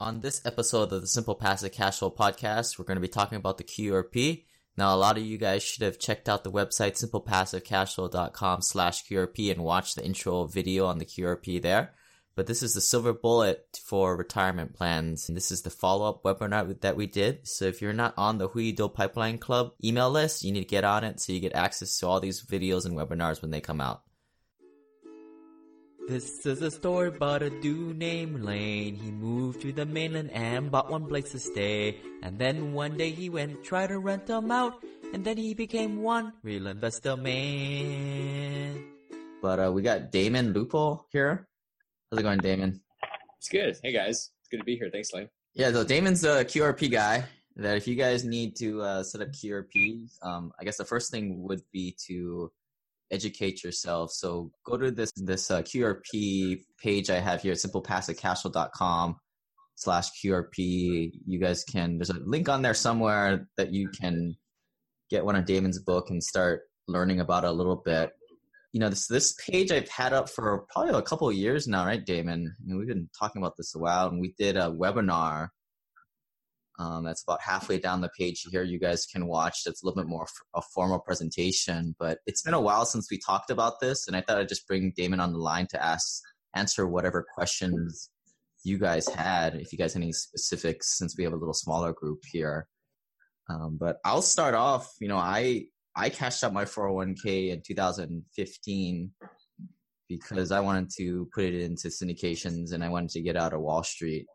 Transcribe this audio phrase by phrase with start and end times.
[0.00, 3.34] On this episode of the Simple Passive Cash Flow podcast, we're going to be talking
[3.34, 4.44] about the QRP.
[4.76, 9.50] Now, a lot of you guys should have checked out the website simplepassivecashflow.com slash QRP
[9.50, 11.94] and watched the intro video on the QRP there.
[12.36, 15.28] But this is the silver bullet for retirement plans.
[15.28, 17.48] And this is the follow-up webinar that we did.
[17.48, 20.66] So if you're not on the Hui Deal Pipeline Club email list, you need to
[20.66, 23.60] get on it so you get access to all these videos and webinars when they
[23.60, 24.02] come out.
[26.08, 28.96] This is a story about a dude named Lane.
[28.96, 32.00] He moved to the mainland and bought one place to stay.
[32.22, 34.82] And then one day he went try to rent them out.
[35.12, 38.82] And then he became one real investor man.
[39.42, 41.46] But uh, we got Damion Lupo here.
[42.10, 42.80] How's it going, Damion?
[43.36, 43.76] It's good.
[43.82, 44.88] Hey guys, it's good to be here.
[44.90, 45.28] Thanks, Lane.
[45.52, 47.26] Yeah, so Damion's a QRP guy.
[47.56, 51.10] That if you guys need to uh, set up QRPs, um, I guess the first
[51.10, 52.50] thing would be to
[53.10, 54.12] educate yourself.
[54.12, 59.16] So go to this this uh, QRP page I have here, simplepassivecashflow.com
[59.76, 61.12] slash QRP.
[61.26, 64.36] You guys can there's a link on there somewhere that you can
[65.10, 68.10] get one of Damion's book and start learning about it a little bit.
[68.72, 71.86] You know, this this page I've had up for probably a couple of years now,
[71.86, 72.46] right, Damion?
[72.48, 75.48] I mean, we've been talking about this a while, and we did a webinar
[76.78, 78.62] um, that's about halfway down the page here.
[78.62, 79.64] You guys can watch.
[79.64, 83.10] That's a little bit more f- a formal presentation, but it's been a while since
[83.10, 85.84] we talked about this, and I thought I'd just bring Damion on the line to
[85.84, 86.22] ask,
[86.54, 88.10] answer whatever questions
[88.62, 89.56] you guys had.
[89.56, 92.68] If you guys have any specifics, since we have a little smaller group here.
[93.50, 94.92] Um, but I'll start off.
[95.00, 99.10] You know, I I cashed out my 401k in 2015
[100.08, 103.60] because I wanted to put it into syndications and I wanted to get out of
[103.60, 104.26] Wall Street.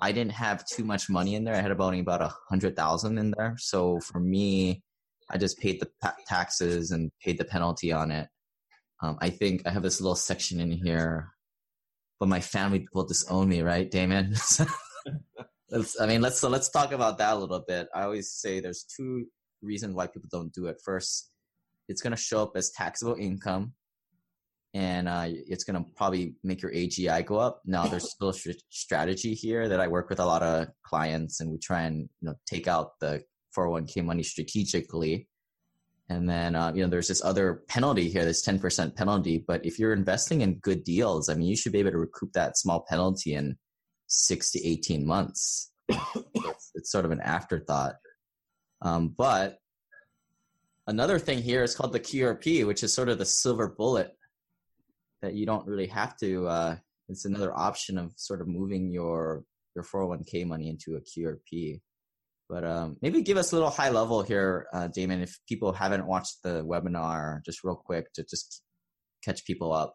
[0.00, 1.54] I didn't have too much money in there.
[1.54, 3.56] I had about only about a hundred thousand in there.
[3.58, 4.82] So for me,
[5.30, 5.90] I just paid the
[6.26, 8.28] taxes and paid the penalty on it.
[9.02, 11.30] Um, I think I have this little section in here,
[12.18, 14.36] but my family will disown me, right, Damion?
[15.70, 17.88] let's, I mean, let's so let's talk about that a little bit.
[17.94, 19.26] I always say there's two
[19.62, 20.80] reasons why people don't do it.
[20.84, 21.30] First,
[21.88, 23.72] it's going to show up as taxable income,
[24.72, 27.62] and uh, it's going to probably make your AGI go up.
[27.66, 28.34] Now, there's still a
[28.70, 32.28] strategy here that I work with a lot of clients, and we try and you
[32.28, 33.22] know take out the
[33.56, 35.26] 401k money strategically.
[36.08, 39.44] And then uh, you know there's this other penalty here, this 10% penalty.
[39.46, 42.32] But if you're investing in good deals, I mean, you should be able to recoup
[42.32, 43.56] that small penalty in
[44.06, 45.70] six to 18 months.
[45.88, 47.94] it's, it's sort of an afterthought.
[48.82, 49.58] Um, but
[50.86, 54.16] another thing here is called the QRP, which is sort of the silver bullet
[55.22, 56.46] that you don't really have to.
[56.46, 56.76] Uh,
[57.08, 59.44] it's another option of sort of moving your
[59.74, 61.80] your 401k money into a QRP.
[62.48, 66.06] But um, maybe give us a little high level here, uh, Damion, if people haven't
[66.06, 68.62] watched the webinar, just real quick to just
[69.24, 69.94] catch people up.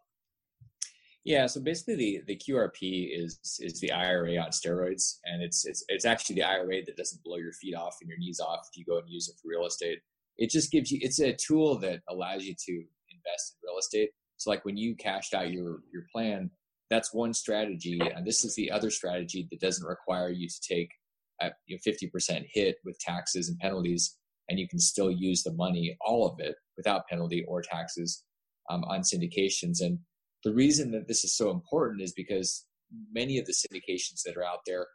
[1.26, 5.84] Yeah, so basically the, the QRP is is the IRA on steroids, and it's it's
[5.90, 8.78] it's actually the IRA that doesn't blow your feet off and your knees off if
[8.78, 10.00] you go and use it for real estate.
[10.38, 14.12] It just gives you it's a tool that allows you to invest in real estate
[14.46, 16.52] so like when you cashed out your your plan,
[16.92, 20.92] that's one strategy, and this is the other strategy that doesn't require you to take
[21.42, 24.16] a you know, 50% hit with taxes and penalties,
[24.48, 28.24] and you can still use the money, all of it, without penalty or taxes
[28.70, 29.82] um, on syndications.
[29.82, 29.98] And
[30.44, 32.68] the reason that this is so important is because
[33.12, 34.86] many of the syndications that are out there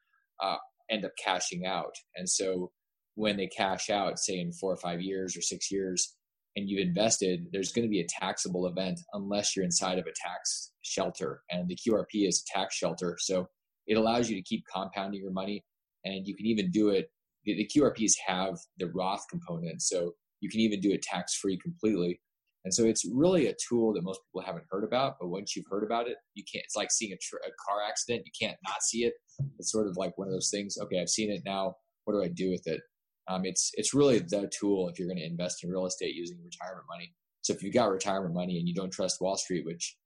[0.40, 2.70] uh, end up cashing out, and so
[3.16, 6.14] when they cash out, say in four or five years or six years,
[6.56, 10.12] and you've invested, there's going to be a taxable event unless you're inside of a
[10.28, 11.42] tax shelter.
[11.50, 13.16] And the QRP is a tax shelter.
[13.20, 13.46] So
[13.86, 15.64] it allows you to keep compounding your money.
[16.04, 17.10] And you can even do it.
[17.44, 19.82] The, QRPs have the Roth component.
[19.82, 22.20] So you can even do it tax free completely.
[22.64, 25.16] And so it's really a tool that most people haven't heard about.
[25.20, 27.78] But once you've heard about it, you can't, it's like seeing a, tr- a car
[27.88, 28.26] accident.
[28.26, 29.14] You can't not see it.
[29.58, 30.76] It's sort of like one of those things.
[30.82, 31.76] Okay, I've seen it now.
[32.04, 32.80] What do I do with it?
[33.28, 36.38] Um, it's it's really the tool if you're going to invest in real estate using
[36.42, 37.14] retirement money.
[37.42, 39.96] So if you've got retirement money and you don't trust Wall Street, which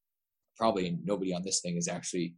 [0.56, 2.36] probably nobody on this thing is actually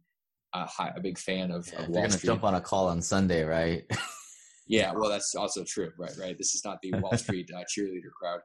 [0.53, 2.27] a, high, a big fan of, yeah, of Wall Street.
[2.27, 3.83] jump on a call on Sunday, right?
[4.67, 6.13] yeah, well, that's also true, right?
[6.19, 6.37] Right.
[6.37, 8.39] This is not the Wall Street uh, cheerleader crowd.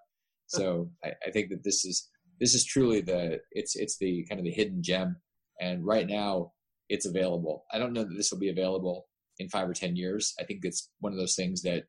[0.46, 2.08] So I, I think that this is
[2.40, 5.16] this is truly the it's it's the kind of the hidden gem,
[5.60, 6.52] and right now
[6.88, 7.64] it's available.
[7.72, 9.06] I don't know that this will be available
[9.38, 10.34] in five or ten years.
[10.38, 11.84] I think it's one of those things that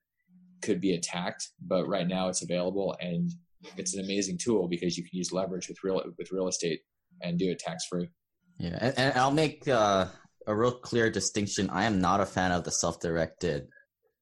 [0.64, 3.32] could be attacked, but right now it's available and
[3.78, 6.82] it's an amazing tool because you can use leverage with real with real estate
[7.22, 8.10] and do it tax free.
[8.58, 10.06] Yeah, and, and, I'll make uh,
[10.48, 11.70] a real clear distinction.
[11.70, 13.68] I am not a fan of the self directed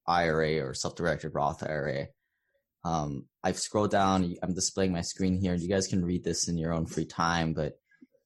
[0.06, 2.06] IRA or self directed Roth IRA.
[2.84, 4.34] Um, I've scrolled down.
[4.42, 5.52] I'm displaying my screen here.
[5.52, 7.74] And you guys can read this in your own free time, but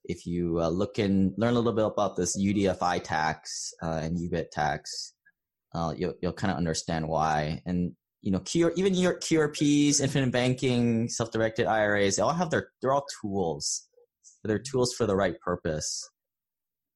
[0.05, 4.17] if you uh, look and learn a little bit about this UDFI tax uh, and
[4.17, 5.15] UBIT tax,
[5.75, 7.61] uh, you'll you'll kind of understand why.
[7.67, 7.93] And
[8.27, 12.93] you know, Q, even your QRPs, infinite banking, self-directed IRAs, they all have their they're
[12.93, 13.87] all tools.
[14.43, 16.11] They're tools for the right purpose.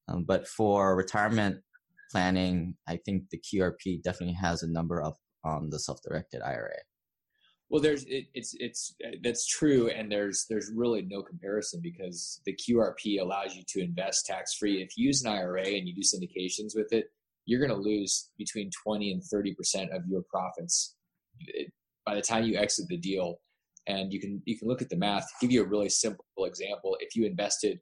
[0.09, 1.61] Um, but for retirement
[2.11, 5.13] planning, I think the QRP definitely has a number of
[5.45, 6.75] on the self-directed IRA.
[7.69, 8.93] Well, there's it, it's it's
[9.23, 14.25] that's true, and there's there's really no comparison because the QRP allows you to invest
[14.25, 14.81] tax free.
[14.81, 17.05] If you use an IRA and you do syndications with it,
[17.45, 20.95] you're going to lose between twenty and thirty percent of your profits
[22.05, 23.39] by the time you exit the deal.
[23.87, 25.27] And you can you can look at the math.
[25.41, 26.97] Give you a really simple example.
[26.99, 27.79] If you invested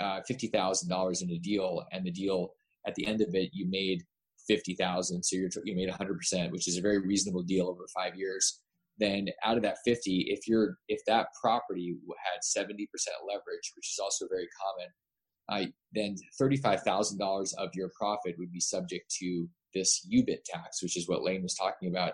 [0.00, 2.54] uh, fifty thousand dollars in a deal, and the deal
[2.86, 4.02] at the end of it you made
[4.48, 7.86] fifty thousand, so you're you made hundred percent, which is a very reasonable deal over
[7.94, 8.60] five years
[8.98, 12.78] then out of that 50 if you're if that property had 70%
[13.26, 14.88] leverage which is also very common
[15.50, 21.08] uh, then $35000 of your profit would be subject to this ubit tax which is
[21.08, 22.12] what lane was talking about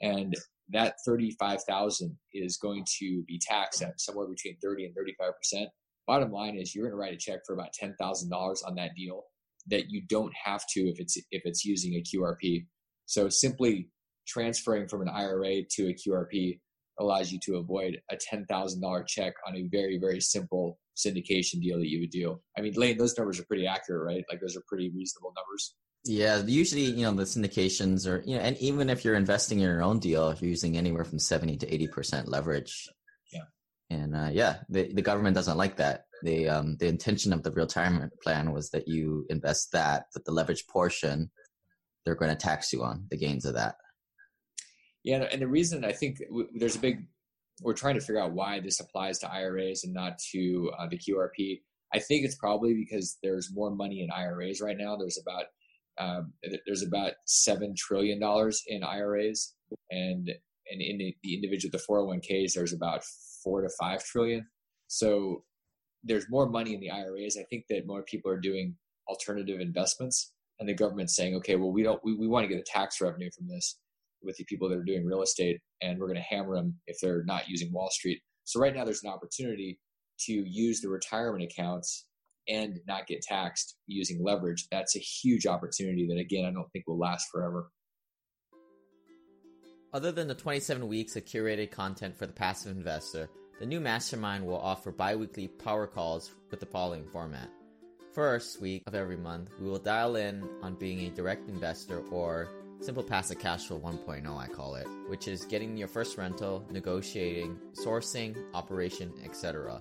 [0.00, 0.34] and
[0.70, 5.66] that 35000 is going to be taxed at somewhere between 30 and 35%
[6.06, 8.30] bottom line is you're going to write a check for about $10000
[8.66, 9.22] on that deal
[9.68, 12.64] that you don't have to if it's if it's using a qrp
[13.06, 13.88] so simply
[14.26, 16.60] transferring from an IRA to a QRP
[16.98, 21.88] allows you to avoid a $10,000 check on a very, very simple syndication deal that
[21.88, 22.40] you would do.
[22.58, 24.24] I mean, Lane, those numbers are pretty accurate, right?
[24.30, 25.74] Like those are pretty reasonable numbers.
[26.08, 29.64] Yeah, usually, you know, the syndications are, you know, and even if you're investing in
[29.64, 32.88] your own deal, you're using anywhere from 70 to 80% leverage.
[33.32, 33.44] Yeah.
[33.90, 36.06] And uh, yeah, the, the government doesn't like that.
[36.22, 40.32] The, um, the intention of the retirement plan was that you invest that, but the
[40.32, 41.30] leverage portion,
[42.04, 43.76] they're going to tax you on the gains of that.
[45.02, 46.20] Yeah, and the reason I think
[46.54, 47.06] there's a big,
[47.62, 50.98] we're trying to figure out why this applies to IRAs and not to uh, the
[50.98, 51.60] QRP.
[51.94, 54.96] I think it's probably because there's more money in IRAs right now.
[54.96, 55.44] There's about
[55.98, 56.32] um,
[56.66, 59.54] there's about seven trillion dollars in IRAs,
[59.90, 60.30] and
[60.70, 63.02] and in the individual the 401ks there's about
[63.42, 64.46] four to five trillion.
[64.88, 65.44] So
[66.02, 67.36] there's more money in the IRAs.
[67.38, 68.76] I think that more people are doing
[69.08, 72.60] alternative investments, and the government's saying, okay, well we don't we, we want to get
[72.60, 73.78] a tax revenue from this
[74.22, 76.98] with the people that are doing real estate, and we're going to hammer them if
[77.00, 78.20] they're not using Wall Street.
[78.44, 79.78] So right now, there's an opportunity
[80.20, 82.05] to use the retirement accounts
[82.48, 84.66] and not get taxed using leverage.
[84.70, 87.70] That's a huge opportunity that, again, I don't think will last forever.
[89.92, 94.44] Other than the 27 weeks of curated content for the passive investor, the new mastermind
[94.44, 97.48] will offer bi weekly power calls with the following format.
[98.12, 102.48] First week of every month, we will dial in on being a direct investor or
[102.80, 107.58] Simple Passive Cash Flow 1.0, I call it, which is getting your first rental, negotiating,
[107.72, 109.80] sourcing, operation, etc.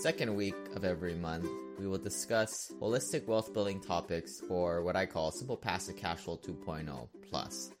[0.00, 5.06] Second week of every month, we will discuss holistic wealth building topics for what I
[5.06, 7.72] call Simple Passive Cash Flow 2.0 Plus,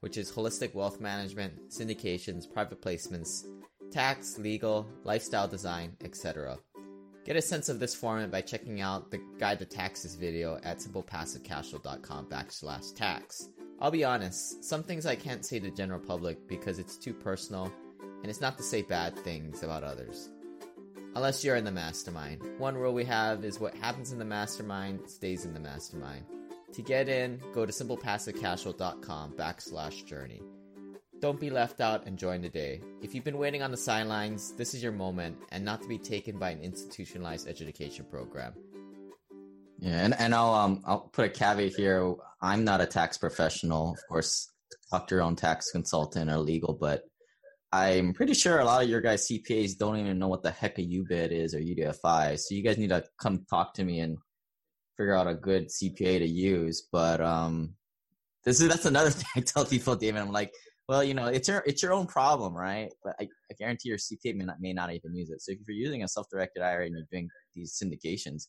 [0.00, 3.44] which is holistic wealth management, syndications, private placements,
[3.90, 6.56] tax, legal, lifestyle design, etc.
[7.26, 10.78] Get a sense of this format by checking out the Guide to Taxes video at
[10.78, 13.50] simplepassivecashflow.com backslash tax.
[13.80, 17.12] I'll be honest, some things I can't say to the general public because it's too
[17.12, 17.70] personal,
[18.22, 20.30] and it's not to say bad things about others.
[21.14, 22.42] Unless you're in the mastermind.
[22.58, 26.24] One rule we have is what happens in the mastermind stays in the mastermind.
[26.72, 30.42] To get in, go to simplepassivecashflow.com backslash journey.
[31.20, 32.80] Don't be left out and join today.
[33.00, 35.98] If you've been waiting on the sidelines, this is your moment and not to be
[35.98, 38.52] taken by an institutionalized education program.
[39.78, 42.14] Yeah, and, and I'll um I'll put a caveat here.
[42.42, 43.92] I'm not a tax professional.
[43.92, 44.50] Of course,
[44.90, 47.02] talk to your own tax consultant or legal, but
[47.74, 50.78] I'm pretty sure a lot of your guys CPAs don't even know what the heck
[50.78, 52.38] a UBIT is or UDFI.
[52.38, 54.16] So you guys need to come talk to me and
[54.96, 56.86] figure out a good CPA to use.
[56.92, 57.74] But um,
[58.44, 60.20] this is that's another thing I tell people, David.
[60.20, 60.54] I'm like,
[60.88, 62.92] well, you know, it's your it's your own problem, right?
[63.02, 65.42] But I, I guarantee your CPA may not may not even use it.
[65.42, 68.46] So if you're using a self-directed IRA and you're doing these syndications,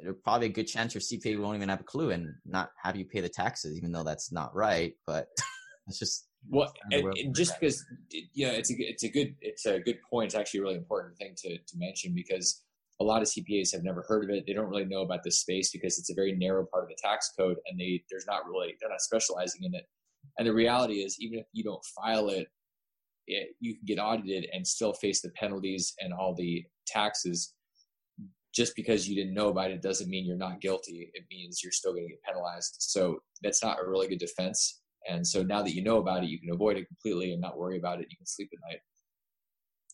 [0.00, 2.96] there's probably a good chance your CPA won't even have a clue and not have
[2.96, 4.94] you pay the taxes, even though that's not right.
[5.06, 5.28] But
[5.86, 9.66] it's just well, and, and just because you know, it's a it's a good it's
[9.66, 10.26] a good point.
[10.26, 12.62] It's actually a really important thing to to mention because
[13.00, 14.44] a lot of CPAs have never heard of it.
[14.46, 16.96] They don't really know about this space because it's a very narrow part of the
[17.00, 19.84] tax code, and they there's not really they're not specializing in it.
[20.38, 22.48] And the reality is, even if you don't file it,
[23.26, 27.54] it, you can get audited and still face the penalties and all the taxes.
[28.54, 31.10] Just because you didn't know about it doesn't mean you're not guilty.
[31.14, 32.76] It means you're still going to get penalized.
[32.80, 34.77] So that's not a really good defense.
[35.08, 37.58] And so now that you know about it, you can avoid it completely and not
[37.58, 38.06] worry about it.
[38.10, 38.80] You can sleep at night.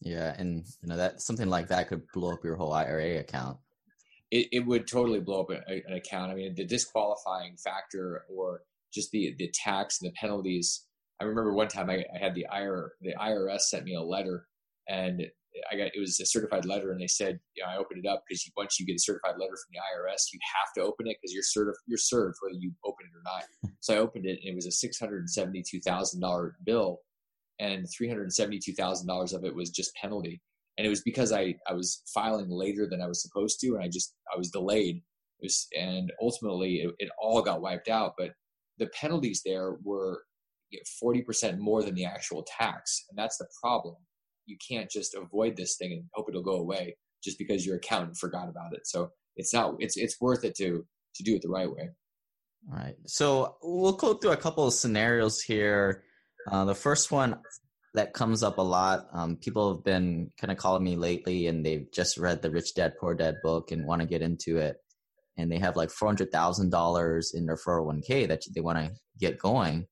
[0.01, 3.59] Yeah, and you know that something like that could blow up your whole IRA account.
[4.31, 6.33] It, it would totally blow up a, an account.
[6.33, 10.87] I mean, the disqualifying factor or just the the tax and the penalties.
[11.21, 14.47] I remember one time I, I had the IR the IRS sent me a letter,
[14.89, 15.23] and
[15.71, 18.09] I got it was a certified letter, and they said, you know, I opened it
[18.09, 21.07] up because once you get a certified letter from the IRS, you have to open
[21.07, 23.73] it because you're certif- you're served whether you open it or not.
[23.81, 26.57] so I opened it, and it was a six hundred and seventy two thousand dollar
[26.65, 27.01] bill,
[27.61, 30.41] and three hundred and seventy two thousand dollars of it was just penalty,
[30.79, 33.83] and it was because I I was filing later than I was supposed to, and
[33.83, 34.97] I just I was delayed.
[35.41, 38.31] It was, and ultimately, it, it all got wiped out, but
[38.79, 40.23] the penalties there were
[40.99, 43.97] forty percent more than the actual tax, and that's the problem.
[44.47, 48.19] You can't just avoid this thing and hope it'll go away just because your accountant
[48.19, 48.87] forgot about it.
[48.87, 50.85] So it's not it's it's worth it to
[51.15, 51.91] to do it the right way.
[52.71, 52.95] All right.
[53.07, 56.05] So we'll go through a couple of scenarios here.
[56.51, 57.37] Uh, the first one
[57.95, 59.07] that comes up a lot.
[59.13, 62.75] Um, people have been kind of calling me lately, and they've just read the Rich
[62.75, 64.77] Dad Poor Dad book and want to get into it.
[65.37, 68.43] And they have like four hundred thousand dollars in their four hundred one k that
[68.55, 69.87] they want to get going.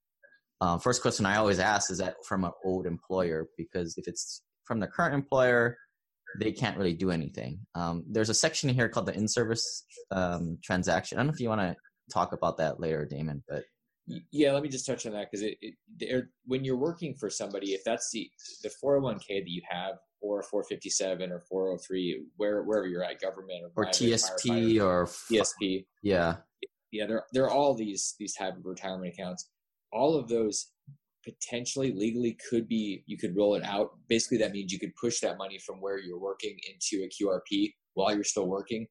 [0.63, 4.43] Uh, first question I always ask is that from an old employer because if it's
[4.65, 5.77] from the current employer,
[6.39, 7.59] they can't really do anything.
[7.75, 11.19] Um, there's a section here called the in-service um, transaction.
[11.19, 11.77] I don't know if you want to
[12.13, 13.65] talk about that later, Damion, but
[14.31, 15.59] yeah, let me just touch on that because it,
[15.99, 18.31] it when you're working for somebody, if that's the
[18.63, 23.85] the 401k that you have or 457 or 403, where wherever you're at, government or,
[23.85, 26.37] or TSP or TSP, yeah,
[26.93, 29.49] yeah, there there are all these these type of retirement accounts.
[29.93, 30.69] All of those
[31.25, 33.91] potentially legally could be you could roll it out.
[34.09, 37.73] Basically, that means you could push that money from where you're working into a QRP
[37.95, 38.87] while you're still working.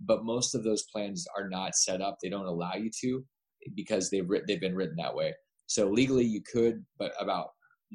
[0.00, 3.24] But most of those plans are not set up; they don't allow you to
[3.74, 5.32] because they've written, they've been written that way.
[5.66, 7.48] So legally you could, but about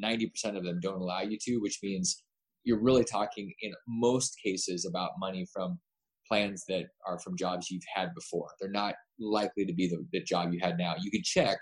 [0.04, 2.24] 90% of them don't allow you to, which means
[2.64, 5.80] you're really talking in most cases about money from
[6.28, 8.48] plans that are from jobs you've had before.
[8.60, 10.96] They're not likely to be the, the job you had now.
[11.00, 11.58] You can check,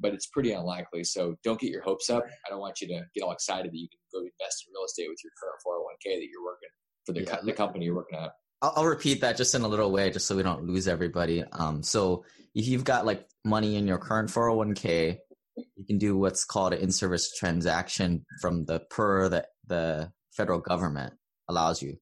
[0.00, 1.04] but it's pretty unlikely.
[1.04, 2.24] So don't get your hopes up.
[2.46, 4.84] I don't want you to get all excited that you can go invest in real
[4.84, 6.68] estate with your current 401k that you're working
[7.06, 7.40] for the, yeah.
[7.44, 8.32] the company you're working at.
[8.60, 11.42] I'll, I'll, repeat that just in a little way, just so we don't lose everybody.
[11.52, 15.18] Um, so if you've got like money in your current 401k,
[15.56, 21.14] you can do what's called an in-service transaction from the per that the federal government
[21.48, 21.96] allows you,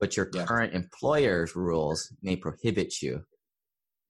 [0.00, 0.44] but your yeah.
[0.44, 3.24] current employer's rules may prohibit you.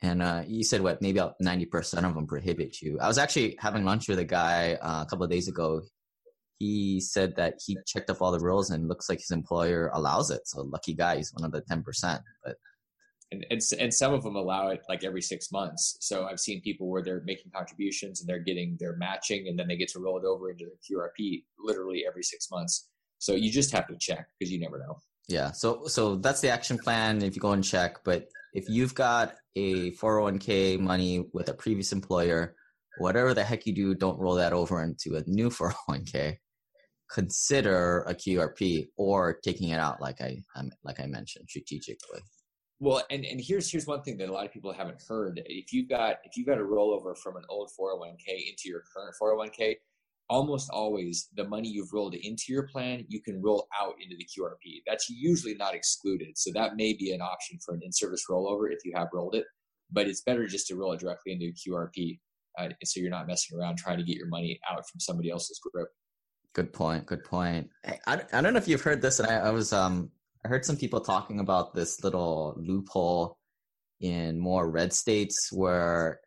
[0.02, 1.00] And uh, you said what?
[1.00, 2.98] Maybe about ninety percent of them prohibit you.
[3.00, 5.82] I was actually having lunch with a guy uh, a couple of days ago
[6.58, 10.30] he said that he checked off all the rules and looks like his employer allows
[10.30, 10.46] it.
[10.46, 12.22] So lucky guy, he's one of the ten percent.
[12.44, 12.56] But
[13.30, 15.96] and, and and some of them allow it like every six months.
[16.00, 19.68] So I've seen people where they're making contributions and they're getting their matching, and then
[19.68, 22.88] they get to roll it over into the QRP literally every six months.
[23.18, 24.98] So you just have to check because you never know.
[25.28, 25.50] Yeah.
[25.52, 27.98] So so that's the action plan if you go and check.
[28.04, 32.54] But if you've got a 401k money with a previous employer,
[32.98, 35.50] whatever the heck you do, don't roll that over into a new
[35.88, 36.38] 401k
[37.10, 42.20] consider a QRP or taking it out like I um, like I mentioned strategically.
[42.78, 45.40] Well, and, and here's here's one thing that a lot of people haven't heard.
[45.46, 49.14] If you've got if you've got a rollover from an old 401k into your current
[49.20, 49.76] 401k,
[50.28, 54.24] almost always the money you've rolled into your plan, you can roll out into the
[54.24, 54.82] QRP.
[54.86, 56.36] That's usually not excluded.
[56.36, 59.44] So that may be an option for an in-service rollover if you have rolled it,
[59.90, 62.18] but it's better just to roll it directly into a QRP.
[62.58, 65.60] Uh, so you're not messing around trying to get your money out from somebody else's
[65.60, 65.88] group.
[66.54, 67.04] Good point.
[67.04, 67.68] Good point.
[68.06, 70.10] I, I don't know if you've heard this, and I, I was um
[70.42, 73.36] I heard some people talking about this little loophole
[74.00, 76.20] in more red states where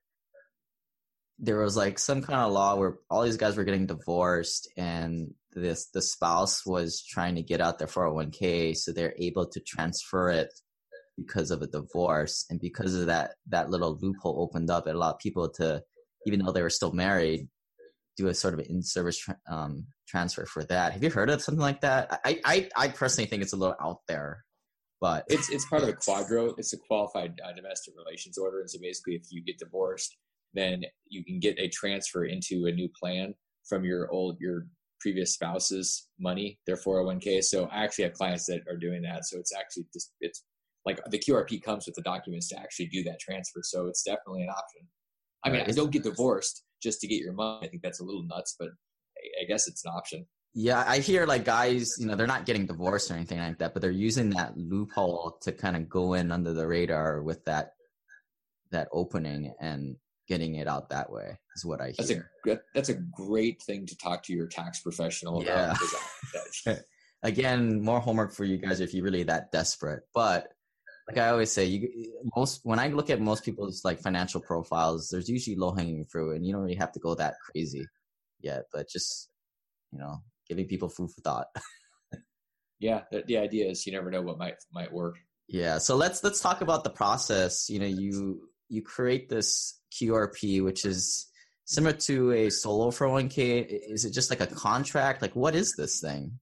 [1.39, 5.33] there was like some kind of law where all these guys were getting divorced and
[5.53, 10.29] this the spouse was trying to get out their 401k so they're able to transfer
[10.29, 10.53] it
[11.17, 15.19] because of a divorce and because of that that little loophole opened up it allowed
[15.19, 15.81] people to
[16.25, 17.47] even though they were still married
[18.19, 20.91] do a sort of in-service tra- um, transfer for that.
[20.91, 22.19] Have you heard of something like that?
[22.25, 24.43] I, I, I personally think it's a little out there,
[24.99, 28.69] but it's it's part of a QDRO It's a qualified uh, domestic relations order, and
[28.69, 30.17] so basically, if you get divorced,
[30.53, 33.33] then you can get a transfer into a new plan
[33.67, 34.67] from your old your
[34.99, 37.43] previous spouse's money, their 401k.
[37.43, 39.25] So I actually have clients that are doing that.
[39.25, 40.43] So it's actually just it's
[40.85, 43.61] like the QRP comes with the documents to actually do that transfer.
[43.63, 44.87] So it's definitely an option.
[45.43, 47.65] I mean, I don't get divorced just to get your money.
[47.65, 48.69] I think that's a little nuts, but
[49.41, 50.25] I guess it's an option.
[50.53, 53.73] Yeah, I hear like guys, you know, they're not getting divorced or anything like that,
[53.73, 57.73] but they're using that loophole to kind of go in under the radar with that
[58.71, 59.95] that opening and
[60.29, 62.31] getting it out that way is what I hear.
[62.45, 65.73] That's a that's a great thing to talk to your tax professional yeah.
[66.65, 66.79] about.
[67.23, 70.03] again, more homework for you guys if you're really that desperate.
[70.13, 70.47] But
[71.07, 75.09] like I always say, you most when I look at most people's like financial profiles,
[75.09, 77.85] there's usually low hanging fruit, and you don't really have to go that crazy
[78.39, 78.65] yet.
[78.71, 79.29] But just
[79.91, 81.47] you know, giving people food for thought.
[82.79, 85.17] yeah, the, the idea is you never know what might might work.
[85.47, 87.71] Yeah, so let's let's talk about the process.
[87.71, 91.27] You know, you you create this QRP, which is
[91.65, 93.65] similar to a solo 401k.
[93.89, 95.21] Is it just like a contract?
[95.21, 96.39] Like, what is this thing?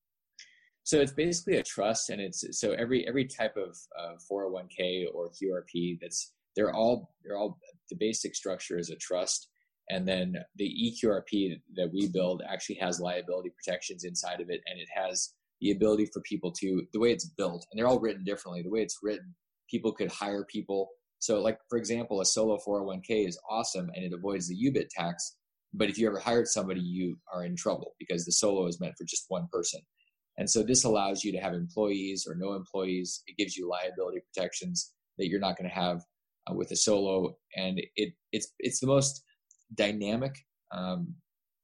[0.87, 5.29] So it's basically a trust, and it's so every every type of uh, 401k or
[5.31, 9.49] QRP that's they're all they're all the basic structure is a trust,
[9.89, 14.79] and then the EQRP that we build actually has liability protections inside of it, and
[14.79, 18.23] it has the ability for people to the way it's built, and they're all written
[18.23, 18.61] differently.
[18.61, 19.35] The way it's written,
[19.69, 20.87] people could hire people.
[21.19, 25.35] So, like for example, a solo 401k is awesome, and it avoids the UBIT tax.
[25.73, 28.95] But if you ever hired somebody, you are in trouble because the solo is meant
[28.97, 29.81] for just one person.
[30.37, 33.23] And so this allows you to have employees or no employees.
[33.25, 36.03] It gives you liability protections that you're not going to have
[36.49, 39.23] uh, with a solo, and it it's it's the most
[39.75, 40.35] dynamic
[40.71, 41.15] um,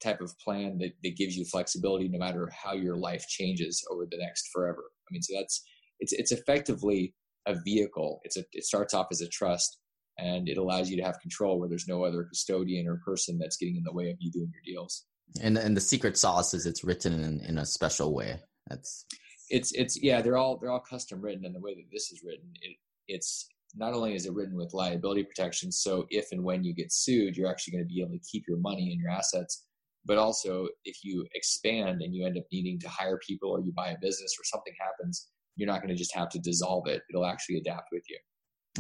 [0.01, 4.05] type of plan that, that gives you flexibility no matter how your life changes over
[4.09, 4.83] the next forever.
[5.07, 5.63] I mean, so that's
[5.99, 7.13] it's it's effectively
[7.45, 8.21] a vehicle.
[8.23, 9.77] It's a it starts off as a trust,
[10.17, 13.57] and it allows you to have control where there's no other custodian or person that's
[13.57, 15.05] getting in the way of you doing your deals.
[15.41, 18.39] And and the secret sauce is it's written in in a special way.
[18.67, 19.05] That's
[19.49, 22.23] it's it's yeah they're all they're all custom written and the way that this is
[22.23, 22.75] written it
[23.07, 26.91] it's not only is it written with liability protection so if and when you get
[26.91, 29.65] sued you're actually going to be able to keep your money and your assets
[30.05, 33.71] but also if you expand and you end up needing to hire people or you
[33.73, 37.01] buy a business or something happens you're not going to just have to dissolve it.
[37.09, 38.17] It'll actually adapt with you.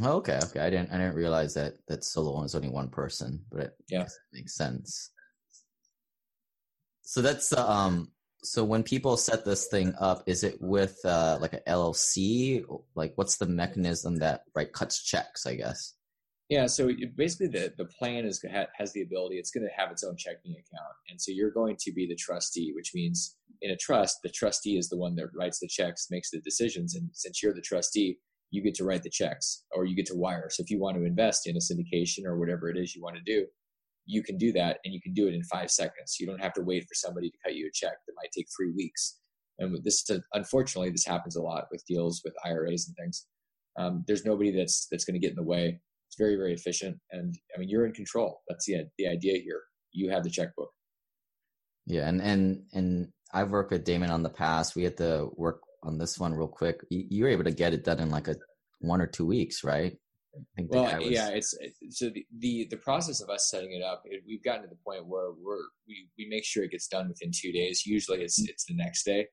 [0.03, 0.59] Okay okay.
[0.59, 4.07] I didn't i didn't realize that that solo is only one person but it yeah.
[4.31, 5.11] makes sense.
[7.03, 8.11] So that's um
[8.43, 12.65] so when people set this thing up is it with uh, like an llc
[12.95, 15.93] like what's the mechanism that right cuts checks i guess
[16.49, 18.43] yeah so basically the, the plan is
[18.75, 21.75] has the ability it's going to have its own checking account and so you're going
[21.79, 25.27] to be the trustee which means in a trust the trustee is the one that
[25.35, 28.17] writes the checks makes the decisions and since you're the trustee
[28.51, 30.95] you get to write the checks or you get to wire so if you want
[30.95, 33.45] to invest in a syndication or whatever it is you want to do
[34.05, 36.17] you can do that and you can do it in five seconds.
[36.19, 38.47] You don't have to wait for somebody to cut you a check that might take
[38.55, 39.19] three weeks.
[39.59, 43.27] And this, unfortunately, this happens a lot with deals with IRAs and things.
[43.77, 45.79] Um, there's nobody that's that's going to get in the way.
[46.13, 48.41] It's very very efficient, and I mean you're in control.
[48.47, 49.61] That's the the idea here.
[49.93, 50.69] You have the checkbook.
[51.87, 54.75] Yeah, and and and I've worked with Damon on the past.
[54.75, 56.81] We had to work on this one real quick.
[56.91, 58.35] You, were able to get it done in like a
[58.79, 59.97] one or two weeks, right?
[60.69, 61.09] well, was...
[61.09, 61.57] yeah, it's
[61.89, 64.03] so the, the, the process of us setting it up.
[64.05, 67.07] It, we've gotten to the point where we're we we make sure it gets done
[67.09, 67.87] within two days.
[67.87, 68.49] Usually, it's mm.
[68.49, 69.25] it's the next day,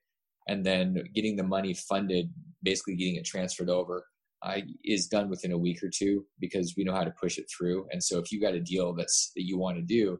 [0.48, 4.06] and then getting the money funded, basically getting it transferred over,
[4.42, 7.46] uh, is done within a week or two because we know how to push it
[7.56, 7.86] through.
[7.90, 10.18] And so, if you got a deal that's that you want to do,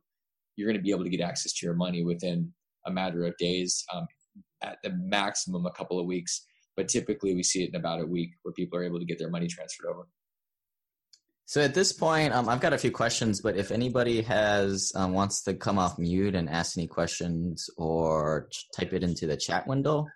[0.56, 2.52] you're going to be able to get access to your money within
[2.86, 4.06] a matter of days, um,
[4.62, 6.46] at the maximum a couple of weeks.
[6.76, 9.18] But typically, we see it in about a week where people are able to get
[9.18, 10.06] their money transferred over.
[11.50, 15.12] So at this point, um, I've got a few questions, but if anybody has um,
[15.12, 19.66] wants to come off mute and ask any questions or type it into the chat
[19.66, 20.06] window,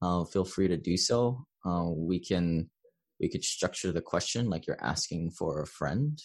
[0.00, 1.44] uh, feel free to do so.
[1.66, 2.70] Uh, we can
[3.20, 6.20] we could structure the question like you're asking for a friend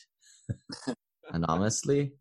[1.32, 2.14] anonymously.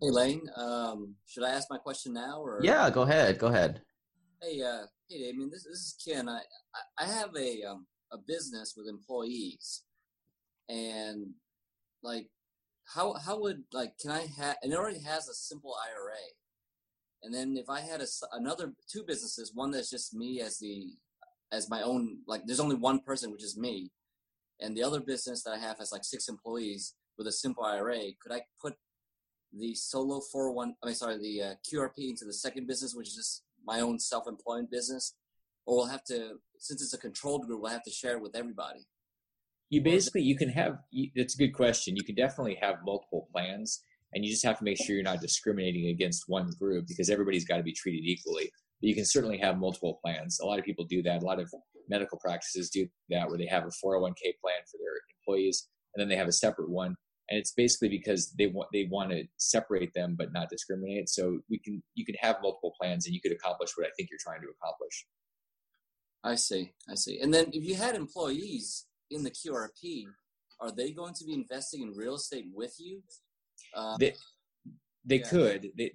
[0.00, 2.60] Hey Lane, um, should I ask my question now or?
[2.62, 3.38] Yeah, go ahead.
[3.38, 3.82] Go ahead.
[4.42, 5.50] Hey, uh, hey, Damion.
[5.50, 6.28] This, this is Ken.
[6.28, 6.40] I
[6.98, 9.82] I have a um, a business with employees
[10.68, 11.26] and
[12.02, 12.28] like
[12.86, 16.16] how how would like can i have and it already has a simple ira
[17.22, 20.92] and then if i had a, another two businesses one that's just me as the
[21.54, 23.90] as my own like there's only one person which is me.
[24.60, 27.98] And the other business that i have has like six employees with a simple ira
[28.20, 28.74] could i put
[29.52, 33.14] the solo 401 i mean sorry the uh, qrp into the second business which is
[33.14, 35.14] just my own self-employment business?
[35.66, 38.36] Or we'll have to since it's a controlled group we'll have to share it with
[38.36, 38.86] everybody.
[39.70, 40.78] You basically you can have
[41.16, 41.96] that's a good question.
[41.96, 45.20] You can definitely have multiple plans and you just have to make sure you're not
[45.20, 48.50] discriminating against one group because everybody's got to be treated equally
[48.84, 51.40] but you can certainly have multiple plans a lot of people do that a lot
[51.40, 51.50] of
[51.88, 56.08] medical practices do that where they have a 401k plan for their employees and then
[56.08, 56.94] they have a separate one
[57.30, 61.38] and it's basically because they want they want to separate them but not discriminate so
[61.48, 64.18] we can you can have multiple plans and you could accomplish what i think you're
[64.22, 65.06] trying to accomplish
[66.24, 66.72] I see.
[66.90, 67.20] I see.
[67.20, 70.04] And then if you had employees in the QRP,
[70.58, 73.02] are they going to be investing in real estate with you?
[73.76, 74.14] Uh, they
[75.04, 75.28] they yeah.
[75.28, 75.70] could.
[75.76, 75.92] They,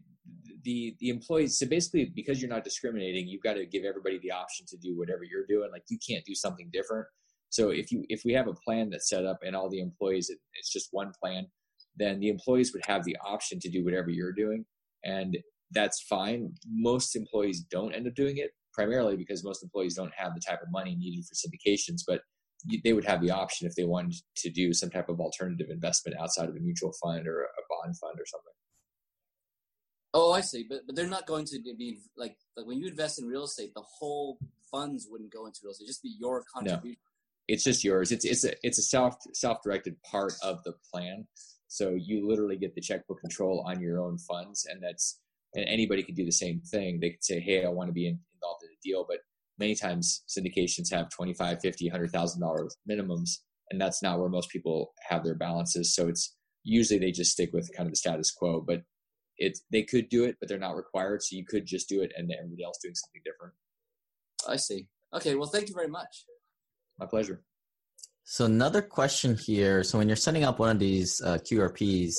[0.64, 4.32] the the employees so basically because you're not discriminating you've got to give everybody the
[4.32, 7.06] option to do whatever you're doing like you can't do something different.
[7.50, 10.32] So if you if we have a plan that's set up and all the employees
[10.54, 11.48] it's just one plan
[11.96, 14.66] then the employees would have the option to do whatever you're doing
[15.04, 15.38] and
[15.72, 16.54] that's fine.
[16.68, 20.62] Most employees don't end up doing it primarily because most employees don't have the type
[20.62, 22.22] of money needed for syndications but
[22.84, 26.20] they would have the option if they wanted to do some type of alternative investment
[26.20, 28.54] outside of a mutual fund or a bond fund or something
[30.14, 30.66] Oh, I see.
[30.68, 33.74] But but they're not going to be like like when you invest in real estate,
[33.76, 34.40] the whole
[34.72, 35.88] funds wouldn't go into real estate.
[35.88, 36.98] Just be your contribution.
[37.02, 37.54] No.
[37.54, 38.12] It's just yours.
[38.12, 41.28] It's it's a it's a self self directed part of the plan.
[41.68, 45.20] So you literally get the checkbook control on your own funds, and that's
[45.56, 47.00] and anybody can do the same thing.
[47.00, 49.20] They could say, "Hey, I want to be in, involved in a deal," but
[49.60, 54.94] many times syndications have 25 50 100000 dollars minimums and that's not where most people
[55.10, 58.64] have their balances so it's usually they just stick with kind of the status quo
[58.66, 58.82] but
[59.40, 61.24] it's they could do it, but they're not required.
[61.24, 63.54] So you could just do it, and everybody else doing something different.
[64.48, 64.88] I see.
[65.14, 66.26] Okay, well, thank you very much.
[67.00, 67.42] My pleasure.
[68.24, 69.84] So another question here.
[69.84, 72.14] So when you're setting up one of these uh, QRPs,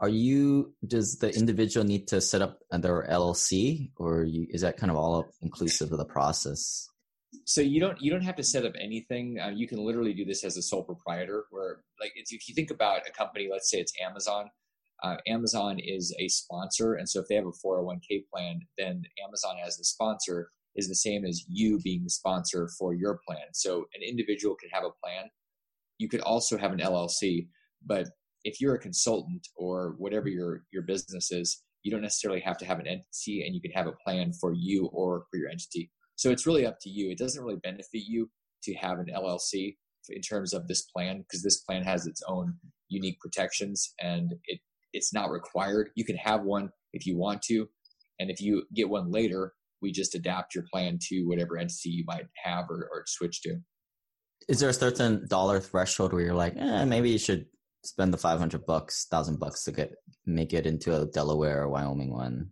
[0.00, 4.76] are you does the individual need to set up their LLC, or you, is that
[4.76, 6.88] kind of all inclusive of the process?
[7.44, 9.38] So you don't you don't have to set up anything.
[9.38, 11.44] Uh, you can literally do this as a sole proprietor.
[11.50, 14.50] Where like if you think about a company, let's say it's Amazon,
[15.02, 19.56] uh, Amazon is a sponsor, and so if they have a 401k plan, then Amazon
[19.64, 23.46] as the sponsor is the same as you being the sponsor for your plan.
[23.52, 25.28] So an individual could have a plan.
[25.98, 27.48] You could also have an LLC,
[27.84, 28.08] but
[28.44, 32.64] if you're a consultant or whatever your your business is, you don't necessarily have to
[32.64, 35.90] have an entity, and you can have a plan for you or for your entity.
[36.16, 37.10] So it's really up to you.
[37.10, 38.30] It doesn't really benefit you
[38.64, 39.76] to have an LLC
[40.08, 42.54] in terms of this plan because this plan has its own
[42.88, 44.60] unique protections and it
[44.92, 45.90] it's not required.
[45.94, 47.68] You can have one if you want to,
[48.18, 52.04] and if you get one later, we just adapt your plan to whatever entity you
[52.06, 53.56] might have or, or switch to.
[54.48, 57.46] Is there a certain dollar threshold where you're like, eh, maybe you should
[57.84, 59.92] spend the five hundred bucks, thousand bucks to get
[60.26, 62.50] make it into a Delaware or Wyoming one?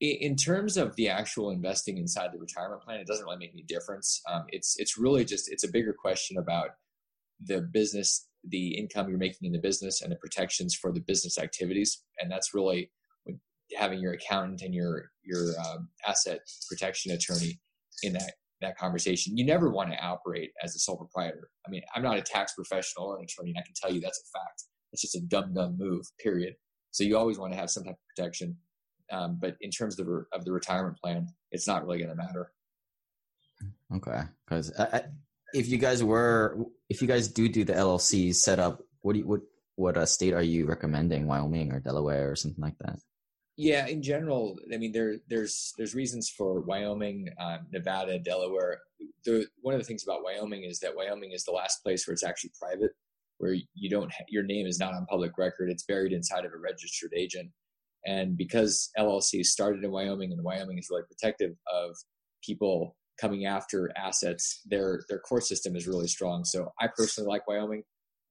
[0.00, 3.64] In terms of the actual investing inside the retirement plan, it doesn't really make any
[3.64, 4.20] difference.
[4.30, 6.70] Um, it's it's really just it's a bigger question about
[7.44, 11.38] the business the income you're making in the business and the protections for the business
[11.38, 12.02] activities.
[12.20, 12.90] And that's really
[13.76, 17.60] having your accountant and your your um, asset protection attorney
[18.02, 19.36] in that that conversation.
[19.36, 21.48] You never want to operate as a sole proprietor.
[21.66, 24.00] I mean, I'm not a tax professional or an attorney, and I can tell you
[24.00, 24.64] that's a fact.
[24.92, 26.04] It's just a dumb dumb move.
[26.22, 26.54] Period.
[26.90, 28.56] So you always want to have some type of protection.
[29.10, 32.16] Um, but in terms of the, of the retirement plan, it's not really going to
[32.16, 32.52] matter.
[33.94, 34.70] Okay, because
[35.54, 36.58] if you guys were
[36.88, 39.40] if you guys do do the LLC setup, what do you, what
[39.76, 41.26] what uh, state are you recommending?
[41.26, 42.98] Wyoming or Delaware or something like that?
[43.56, 48.78] Yeah, in general, I mean there there's there's reasons for Wyoming, um, Nevada, Delaware.
[49.24, 52.12] The one of the things about Wyoming is that Wyoming is the last place where
[52.12, 52.92] it's actually private,
[53.38, 55.70] where you don't your name is not on public record.
[55.70, 57.50] It's buried inside of a registered agent,
[58.06, 61.96] and because LLC started in Wyoming and Wyoming is really protective of
[62.44, 66.44] people coming after assets, their their core system is really strong.
[66.44, 67.82] So I personally like Wyoming.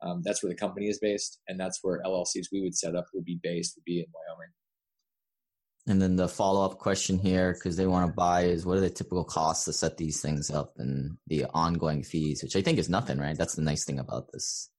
[0.02, 3.06] Um, that's where the company is based, and that's where LLCs we would set up
[3.14, 4.52] would be based would be in Wyoming.
[5.88, 8.82] And then the follow up question here, because they want to buy, is what are
[8.82, 12.78] the typical costs to set these things up and the ongoing fees, which I think
[12.78, 13.38] is nothing, right?
[13.38, 14.70] That's the nice thing about this.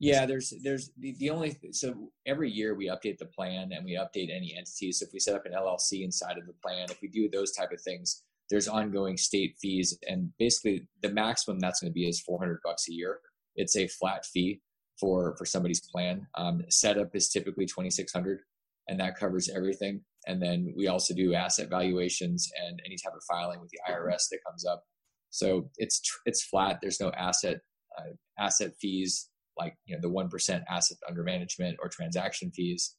[0.00, 3.96] Yeah, there's there's the, the only so every year we update the plan and we
[3.96, 5.00] update any entities.
[5.00, 7.50] So if we set up an LLC inside of the plan, if we do those
[7.52, 12.08] type of things, there's ongoing state fees, and basically the maximum that's going to be
[12.08, 13.20] is 400 bucks a year.
[13.56, 14.60] It's a flat fee
[15.00, 16.26] for for somebody's plan.
[16.36, 18.40] Um, setup is typically 2600,
[18.88, 20.02] and that covers everything.
[20.26, 24.28] And then we also do asset valuations and any type of filing with the IRS
[24.30, 24.84] that comes up.
[25.30, 26.78] So it's it's flat.
[26.80, 27.60] There's no asset
[27.98, 32.94] uh, asset fees like you know the one percent asset under management or transaction fees.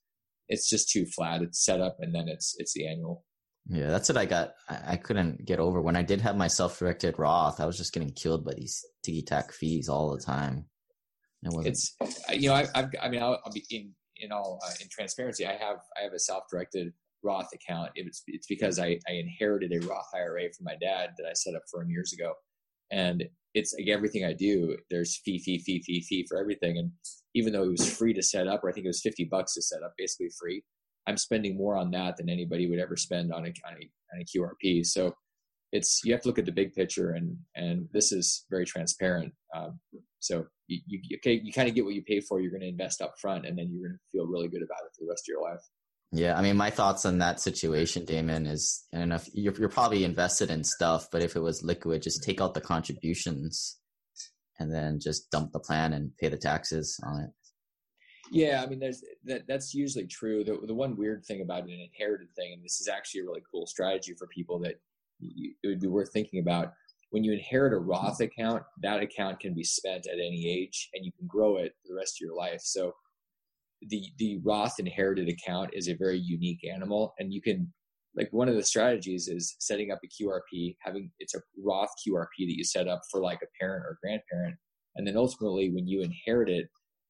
[0.47, 1.41] It's just too flat.
[1.41, 3.25] It's set up and then it's it's the annual.
[3.69, 4.53] Yeah, that's what I got.
[4.67, 7.59] I, couldn't get over when I did have my self-directed Roth.
[7.59, 10.65] I was just getting killed by these ticky tack fees all the time.
[11.43, 11.95] It it's
[12.33, 15.45] you know I, I've, I mean I'll, I'll, be in in all uh, in transparency.
[15.45, 16.91] I have I have a self-directed
[17.23, 17.91] Roth account.
[17.95, 21.55] It's it's because I, I inherited a Roth IRA from my dad that I set
[21.55, 22.33] up for him years ago,
[22.91, 24.75] and it's like everything I do.
[24.89, 26.91] There's fee fee fee fee fee for everything, and
[27.35, 29.53] even though it was free to set up, or I think it was fifty bucks
[29.53, 30.63] to set up, basically free.
[31.07, 34.21] I'm spending more on that than anybody would ever spend on a, on a, on
[34.21, 34.85] a QRP.
[34.85, 35.13] So
[35.71, 39.33] it's you have to look at the big picture, and and this is very transparent.
[39.55, 39.79] Um,
[40.19, 42.39] so you, you okay, you kind of get what you pay for.
[42.39, 44.79] You're going to invest up front, and then you're going to feel really good about
[44.85, 45.61] it for the rest of your life.
[46.11, 50.49] Yeah, I mean, my thoughts on that situation, Damion, is if you're, you're probably invested
[50.49, 53.77] in stuff, but if it was liquid, just take out the contributions
[54.59, 57.29] and then just dump the plan and pay the taxes on it.
[58.31, 59.47] Yeah, I mean, there's that.
[59.47, 60.43] That's usually true.
[60.43, 63.43] The the one weird thing about an inherited thing, and this is actually a really
[63.51, 64.75] cool strategy for people that
[65.19, 66.73] you, it would be worth thinking about.
[67.11, 71.03] When you inherit a Roth account, that account can be spent at any age, and
[71.03, 72.61] you can grow it for the rest of your life.
[72.61, 72.93] So,
[73.81, 77.71] the the Roth inherited account is a very unique animal, and you can
[78.15, 82.25] like one of the strategies is setting up a QRP, having it's a Roth QRP
[82.39, 84.55] that you set up for like a parent or grandparent,
[84.95, 86.69] and then ultimately when you inherit it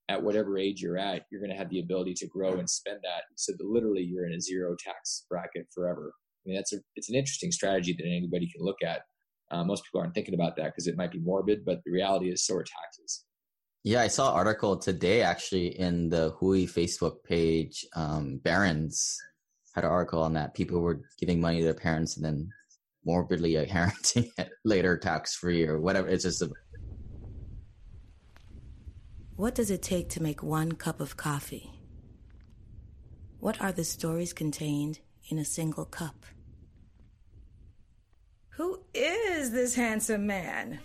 [0.09, 2.99] at whatever age you're at, you're going to have the ability to grow and spend
[3.03, 6.11] that, so that literally you're in a zero tax bracket forever.
[6.45, 9.01] I mean, that's a it's an interesting strategy that anybody can look at.
[9.51, 12.29] Uh, most people aren't thinking about that because it might be morbid, but the reality
[12.29, 13.23] is so are taxes.
[13.83, 17.85] Yeah, I saw an article today actually in the Hui Facebook page.
[17.95, 20.53] Um, had an article on that.
[20.53, 22.49] People were giving money to their parents and then
[23.05, 26.07] morbidly inheriting it later tax free or whatever.
[26.07, 26.49] It's just a.
[29.39, 31.71] What does it take to make one cup of coffee?
[33.39, 34.99] What are the stories contained
[35.29, 36.25] in a single cup?
[38.57, 40.81] Who is this handsome man?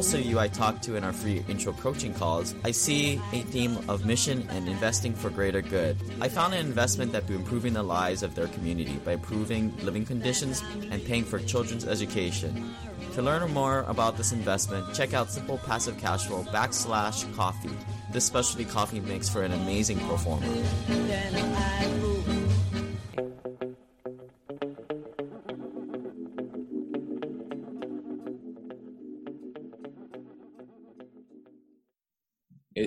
[0.00, 3.42] Most of you I talk to in our free intro coaching calls, I see a
[3.52, 5.94] theme of mission and investing for greater good.
[6.22, 10.06] I found an investment that be improving the lives of their community by improving living
[10.06, 12.74] conditions and paying for children's education.
[13.12, 17.76] To learn more about this investment, check out Simple Passive Cashflow backslash coffee.
[18.10, 20.46] This specialty coffee makes for an amazing performer.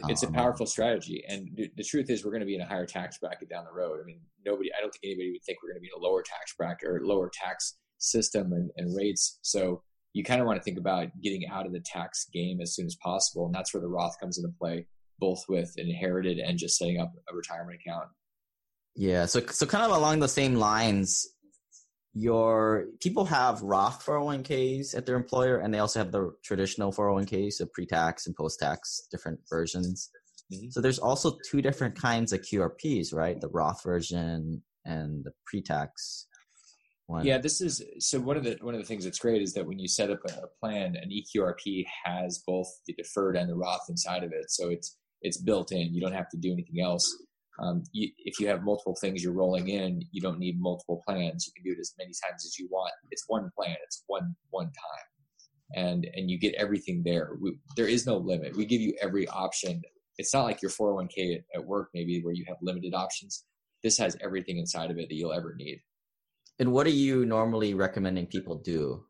[0.10, 2.62] It's a Um, powerful strategy, and the, the truth is, we're going to be in
[2.62, 4.00] a higher tax bracket down the road.
[4.02, 6.04] I mean, nobody, I don't think anybody would think we're going to be in a
[6.04, 9.40] lower tax bracket or lower tax system and, and rates.
[9.42, 9.82] So
[10.14, 12.86] you kind of want to think about getting out of the tax game as soon
[12.86, 14.86] as possible, and that's where the Roth comes into play,
[15.20, 18.10] both with inherited and just setting up a retirement account.
[18.96, 21.28] Yeah, so so kind of along the same lines,
[22.14, 27.54] your people have Roth 401ks at their employer, and they also have the traditional 401ks,
[27.54, 30.10] so pre-tax and post-tax, different versions.
[30.52, 30.72] Mhm.
[30.72, 33.40] So there's also two different kinds of QRPs, right?
[33.40, 36.28] The Roth version and the pre-tax
[37.08, 37.26] one.
[37.26, 39.66] Yeah, this is so one of the one of the things that's great is that
[39.66, 43.56] when you set up a, a plan, an EQRP has both the deferred and the
[43.56, 45.94] Roth inside of it, so it's it's built in.
[45.94, 47.06] You don't have to do anything else.
[47.60, 51.46] Um, you, if you have multiple things you're rolling in, you don't need multiple plans.
[51.46, 52.94] You can do it as many times as you want.
[53.12, 53.76] It's one plan.
[53.84, 57.38] It's one one time, and and you get everything there.
[57.40, 58.58] We, there is no limit.
[58.58, 59.82] We give you every option.
[60.18, 63.46] It's not like your 401k at, at work maybe where you have limited options.
[63.84, 65.82] This has everything inside of it that you'll ever need.
[66.60, 69.06] And what are you normally recommending people do?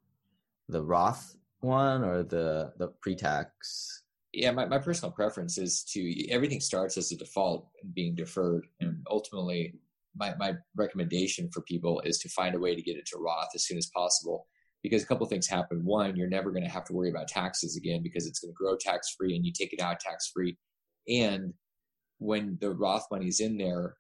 [0.69, 4.03] The Roth one or the the pre-tax?
[4.34, 8.65] Yeah my, my personal preference is to everything starts as a default and being deferred.
[8.82, 9.76] And ultimately
[10.15, 13.50] my, my recommendation for people is to find a way to get it to roth
[13.56, 14.48] as soon as possible.
[14.82, 15.86] Because a couple things happen.
[15.86, 18.58] One you're never going to have to worry about taxes again because it's going to
[18.58, 20.58] grow tax free and you take it out tax free
[21.08, 21.54] and
[22.19, 23.96] when the roth money's in there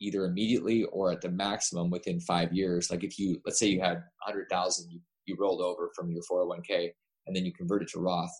[0.00, 3.80] either immediately or at the maximum within five years like if you let's say you
[3.80, 6.90] had 100000 you, you rolled over from your 401k
[7.26, 8.32] and then you convert it to roth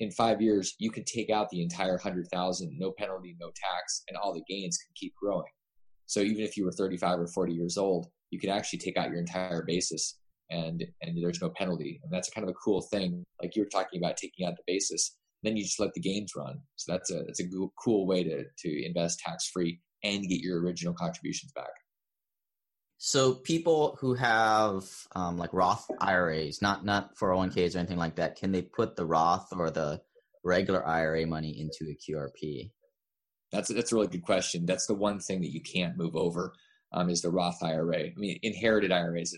[0.00, 4.02] in five years, you can take out the entire hundred thousand, no penalty, no tax,
[4.08, 5.50] and all the gains can keep growing.
[6.06, 9.10] So even if you were 35 or 40 years old, you can actually take out
[9.10, 10.18] your entire basis
[10.50, 12.00] and and there's no penalty.
[12.02, 13.24] And that's a kind of a cool thing.
[13.42, 16.32] Like you were talking about taking out the basis, then you just let the gains
[16.36, 16.60] run.
[16.76, 17.48] So that's a that's a
[17.82, 21.70] cool way to to invest tax free and get your original contributions back.
[22.98, 28.36] So people who have um, like Roth IRAs, not not 401ks or anything like that,
[28.36, 30.00] can they put the Roth or the
[30.44, 32.70] regular IRA money into a QRP?
[33.52, 34.64] That's that's a really good question.
[34.64, 36.54] That's the one thing that you can't move over
[36.92, 37.98] um, is the Roth IRA.
[37.98, 39.36] I mean, inherited IRAs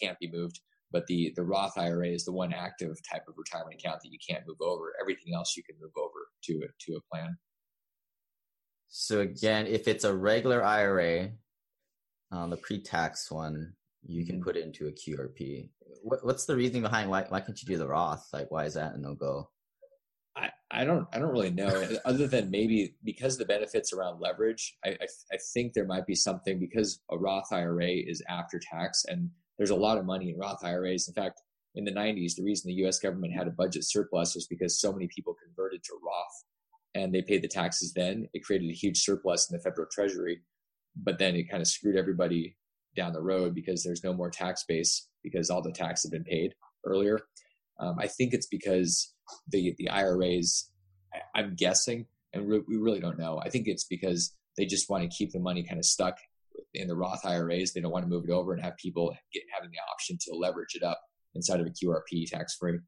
[0.00, 0.60] can't be moved,
[0.92, 4.18] but the the Roth IRA is the one active type of retirement account that you
[4.26, 4.92] can't move over.
[5.00, 7.36] Everything else you can move over to a, to a plan.
[8.88, 11.30] So again, if it's a regular IRA,
[12.30, 14.44] um, the pre-tax one, you can Mhm.
[14.44, 15.70] put it into a QRP.
[16.02, 18.28] What, what's the reasoning behind why why can't you do the Roth?
[18.32, 19.50] Like, why is that a no go?
[20.36, 21.66] I, I don't I don't really know
[22.04, 26.14] other than maybe because the benefits around leverage I, I I think there might be
[26.14, 30.38] something because a Roth IRA is after tax and there's a lot of money in
[30.38, 31.08] Roth IRAs.
[31.08, 31.40] In fact,
[31.74, 32.98] in the 90s, the reason the U.S.
[32.98, 36.44] government had a budget surplus was because so many people converted to Roth,
[36.94, 37.92] and they paid the taxes.
[37.94, 40.42] Then it created a huge surplus in the federal treasury,
[40.96, 42.56] but then it kind of screwed everybody
[42.96, 46.24] down the road because there's no more tax base because all the tax had been
[46.24, 46.54] paid
[46.84, 47.20] earlier.
[47.78, 49.12] Um, I think it's because
[49.48, 50.70] the the IRAs.
[51.34, 53.40] I'm guessing, and re- we really don't know.
[53.42, 56.18] I think it's because they just want to keep the money kind of stuck
[56.74, 57.72] in the Roth IRAs.
[57.72, 60.34] They don't want to move it over and have people get having the option to
[60.34, 61.00] leverage it up
[61.34, 62.78] inside of a QRP tax free.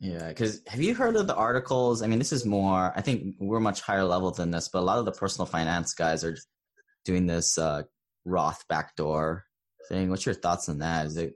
[0.00, 2.02] Yeah, because have you heard of the articles?
[2.02, 2.92] I mean, this is more.
[2.94, 5.94] I think we're much higher level than this, but a lot of the personal finance
[5.94, 6.36] guys are
[7.06, 7.82] doing this uh,
[8.24, 9.44] Roth backdoor
[9.88, 10.10] thing.
[10.10, 11.06] What's your thoughts on that?
[11.06, 11.34] Is it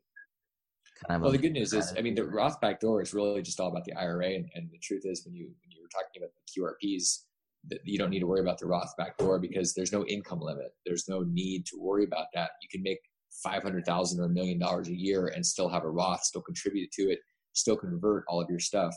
[1.07, 1.23] kind of?
[1.23, 3.85] Well, the good news is, I mean, the Roth backdoor is really just all about
[3.85, 6.61] the IRA, and, and the truth is, when you when you were talking about the
[6.61, 7.21] QRPs,
[7.69, 10.73] that you don't need to worry about the Roth backdoor because there's no income limit.
[10.85, 12.51] There's no need to worry about that.
[12.63, 12.99] You can make
[13.43, 16.43] five hundred thousand or a million dollars a year and still have a Roth, still
[16.43, 17.21] contribute to it,
[17.53, 18.95] still convert all of your stuff.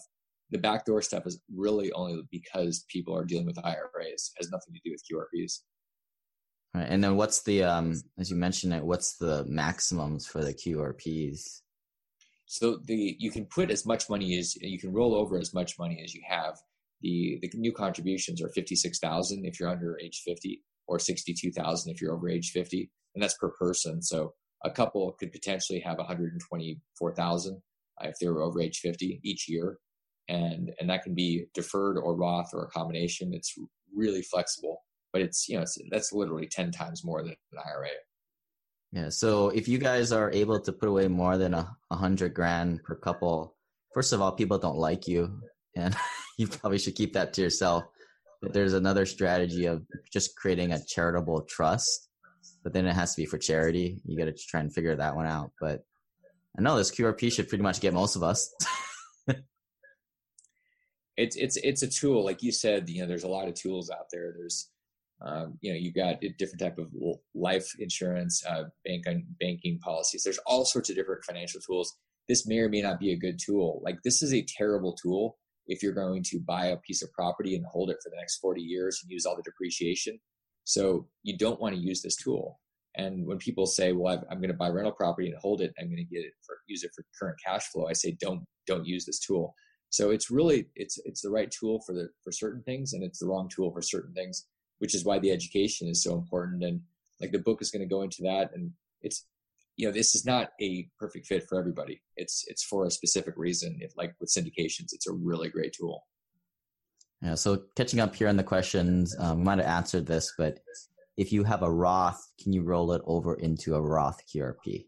[0.50, 4.32] The backdoor stuff is really only because people are dealing with IRAs.
[4.36, 5.60] It has nothing to do with QRPs.
[6.76, 11.62] And then what's the um as you mentioned it, what's the maximums for the QRPs?
[12.46, 15.78] So the you can put as much money as you can roll over as much
[15.78, 16.58] money as you have.
[17.02, 21.34] The the new contributions are fifty six thousand if you're under age fifty, or sixty
[21.34, 24.02] two thousand if you're over age fifty, and that's per person.
[24.02, 24.34] So
[24.64, 27.62] a couple could potentially have one hundred and twenty four thousand
[28.02, 29.78] if they were over age fifty each year,
[30.28, 33.34] and and that can be deferred or Roth or a combination.
[33.34, 33.54] It's
[33.96, 34.82] really flexible
[35.14, 37.88] but it's you know it's, that's literally 10 times more than an ira
[38.92, 42.34] yeah so if you guys are able to put away more than a, a hundred
[42.34, 43.56] grand per couple
[43.94, 45.42] first of all people don't like you
[45.76, 45.96] and
[46.38, 47.84] you probably should keep that to yourself.
[48.42, 52.10] But there's another strategy of just creating a charitable trust
[52.64, 54.00] but then it has to be for charity.
[54.06, 55.52] You got to try and figure that one out.
[55.60, 55.86] But
[56.58, 58.54] i know this qrp should pretty much get most of us.
[61.16, 63.92] It's it's it's a tool like you said you know there's a lot of tools
[63.92, 64.34] out there.
[64.36, 64.72] There's
[65.24, 66.88] um, you know, you've got different type of
[67.34, 69.06] life insurance, uh, bank
[69.40, 70.24] banking policies.
[70.24, 71.96] There's all sorts of different financial tools.
[72.28, 73.82] This may or may not be a good tool.
[73.84, 77.56] Like this is a terrible tool if you're going to buy a piece of property
[77.56, 80.20] and hold it for the next 40 years and use all the depreciation.
[80.66, 82.60] So you don't want to use this tool.
[82.96, 85.74] And when people say, "Well, i am going to buy rental property and hold it,
[85.80, 88.44] I'm going to get it for use it for current cash flow," I say, "Don't
[88.68, 89.56] don't use this tool."
[89.90, 93.20] So it's really it's it's the right tool for the for certain things, and it's
[93.20, 94.46] the wrong tool for certain things
[94.84, 96.62] which is why the education is so important.
[96.62, 96.82] And
[97.22, 98.52] like the book is going to go into that.
[98.54, 98.70] And
[99.02, 99.26] it's,
[99.78, 102.02] you know, this is not a perfect fit for everybody.
[102.18, 103.78] It's, it's for a specific reason.
[103.80, 106.06] If like with syndications, it's a really great tool.
[107.22, 107.36] Yeah.
[107.36, 110.60] So catching up here on the questions, um, we might have answered this, but
[111.16, 114.88] if you have a Roth, can you roll it over into a Roth QRP?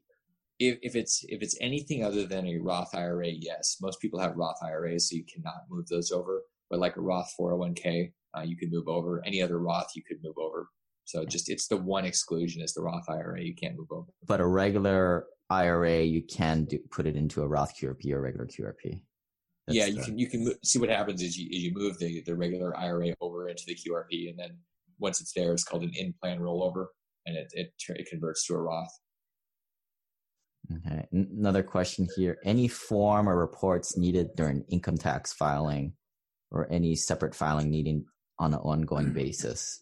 [0.59, 3.77] If, if it's if it's anything other than a Roth IRA, yes.
[3.81, 6.43] Most people have Roth IRAs, so you cannot move those over.
[6.69, 9.21] But like a Roth 401k, uh, you could move over.
[9.25, 10.67] Any other Roth you could move over.
[11.05, 14.07] So just it's the one exclusion is the Roth IRA you can't move over.
[14.25, 18.47] But a regular IRA you can do, put it into a Roth QRP or regular
[18.47, 19.01] QRP.
[19.67, 21.97] That's yeah, you the, can you can see what happens is you, is you move
[21.99, 24.57] the, the regular IRA over into the QRP, and then
[24.99, 26.87] once it's there, it's called an in plan rollover,
[27.25, 28.99] and it, it it converts to a Roth.
[30.73, 31.07] Okay.
[31.11, 35.93] Another question here: Any form or reports needed during income tax filing,
[36.51, 38.05] or any separate filing needing
[38.39, 39.81] on an ongoing basis?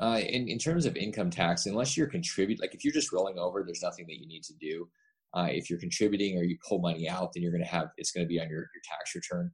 [0.00, 3.38] Uh, in, in terms of income tax, unless you're contributing, like if you're just rolling
[3.38, 4.86] over, there's nothing that you need to do.
[5.34, 8.10] Uh, if you're contributing or you pull money out, then you're going to have it's
[8.10, 9.50] going to be on your, your tax return.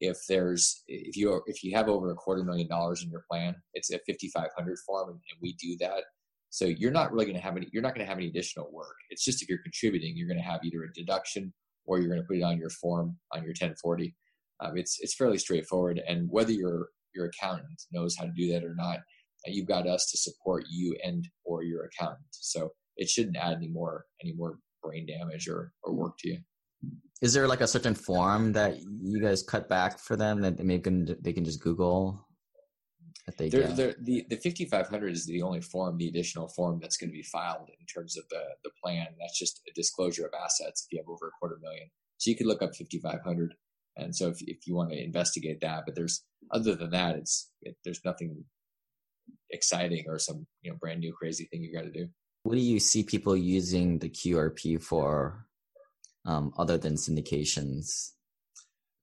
[0.00, 3.56] If there's if you if you have over a quarter million dollars in your plan,
[3.72, 6.04] it's a 5500 form, and, and we do that.
[6.50, 8.70] So you're not really going to have any you're not going to have any additional
[8.70, 8.96] work.
[9.08, 11.52] It's just if you're contributing, you're going to have either a deduction
[11.86, 14.14] or you're going to put it on your form on your 1040.
[14.60, 18.62] Um, it's it's fairly straightforward, and whether you're your accountant knows how to do that
[18.62, 18.98] or not.
[18.98, 22.26] Uh, you've got us to support you and or your accountant.
[22.30, 26.38] So it shouldn't add any more any more brain damage or, or work to you.
[27.22, 30.82] Is there like a certain form that you guys cut back for them that maybe
[30.82, 32.26] can, they can just Google?
[33.26, 36.96] That they they're, they're, the the 5500 is the only form, the additional form that's
[36.96, 39.06] going to be filed in terms of the the plan.
[39.18, 41.88] That's just a disclosure of assets if you have over a quarter million.
[42.18, 43.54] So you could look up 5500
[43.96, 47.50] and so if, if you want to investigate that, but there's other than that, it's
[47.62, 48.44] it, there's nothing
[49.50, 52.08] exciting or some you know brand new crazy thing you got to do.
[52.42, 55.46] What do you see people using the QRP for,
[56.24, 58.12] um, other than syndications?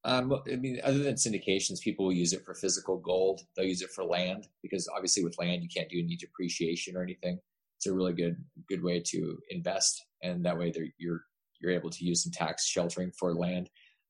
[0.06, 3.41] Um, I mean, other than syndications, people will use it for physical gold.
[3.56, 7.04] They'll use it for land because obviously with land you can't do any depreciation or
[7.04, 7.39] anything.
[7.78, 8.38] It's a really good
[8.70, 11.22] good way to invest, and that way you're
[11.60, 13.70] you're able to use some tax sheltering for land.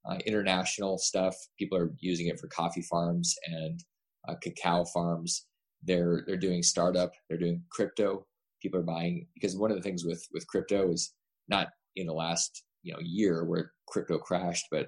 [0.10, 3.80] Uh, international stuff, people are using it for coffee farms and
[4.28, 5.48] uh, cacao farms.
[5.82, 7.12] They're they're doing startup.
[7.30, 8.26] They're doing crypto.
[8.62, 11.14] People are buying because one of the things with with crypto is
[11.48, 14.88] not in the last you know year where crypto crashed, but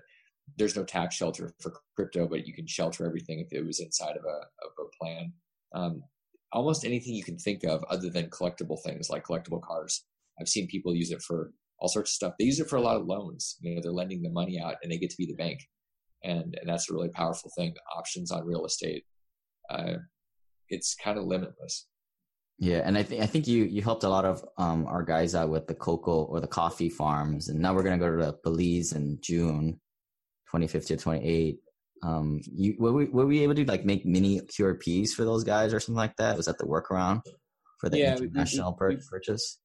[0.57, 4.15] there's no tax shelter for crypto, but you can shelter everything if it was inside
[4.17, 5.33] of a of a plan.
[5.73, 6.03] Um,
[6.51, 10.05] almost anything you can think of other than collectible things like collectible cars.
[10.39, 12.33] I've seen people use it for all sorts of stuff.
[12.39, 13.57] They use it for a lot of loans.
[13.59, 15.59] You know, they're lending the money out and they get to be the bank.
[16.23, 17.75] And, and that's a really powerful thing.
[17.95, 19.03] Options on real estate.
[19.69, 19.95] Uh,
[20.69, 21.87] it's kind of limitless.
[22.57, 25.35] Yeah, and I think I think you you helped a lot of um, our guys
[25.35, 28.93] out with the cocoa or the coffee farms, and now we're gonna go to Belize
[28.93, 29.79] in June,
[30.53, 31.59] 25th to 28.
[32.01, 35.73] Um, you were we, were we able to like make mini QRPs for those guys
[35.73, 36.37] or something like that?
[36.37, 37.23] Was that the workaround
[37.79, 39.59] for the yeah, international we, we, purchase?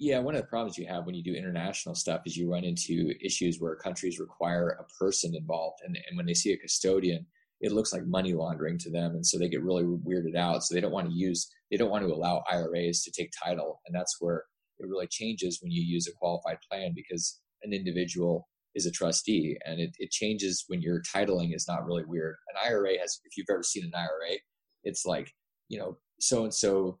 [0.00, 2.64] Yeah, one of the problems you have when you do international stuff is you run
[2.64, 7.24] into issues where countries require a person involved, and, and when they see a custodian,
[7.60, 10.64] it looks like money laundering to them, and so they get really weirded out.
[10.64, 13.80] So they don't want to use, they don't want to allow IRAs to take title,
[13.86, 14.44] and that's where
[14.80, 19.56] it really changes when you use a qualified plan because an individual is a trustee,
[19.64, 22.34] and it, it changes when your titling is not really weird.
[22.48, 24.38] An IRA has, if you've ever seen an IRA,
[24.82, 25.32] it's like
[25.68, 26.98] you know so and so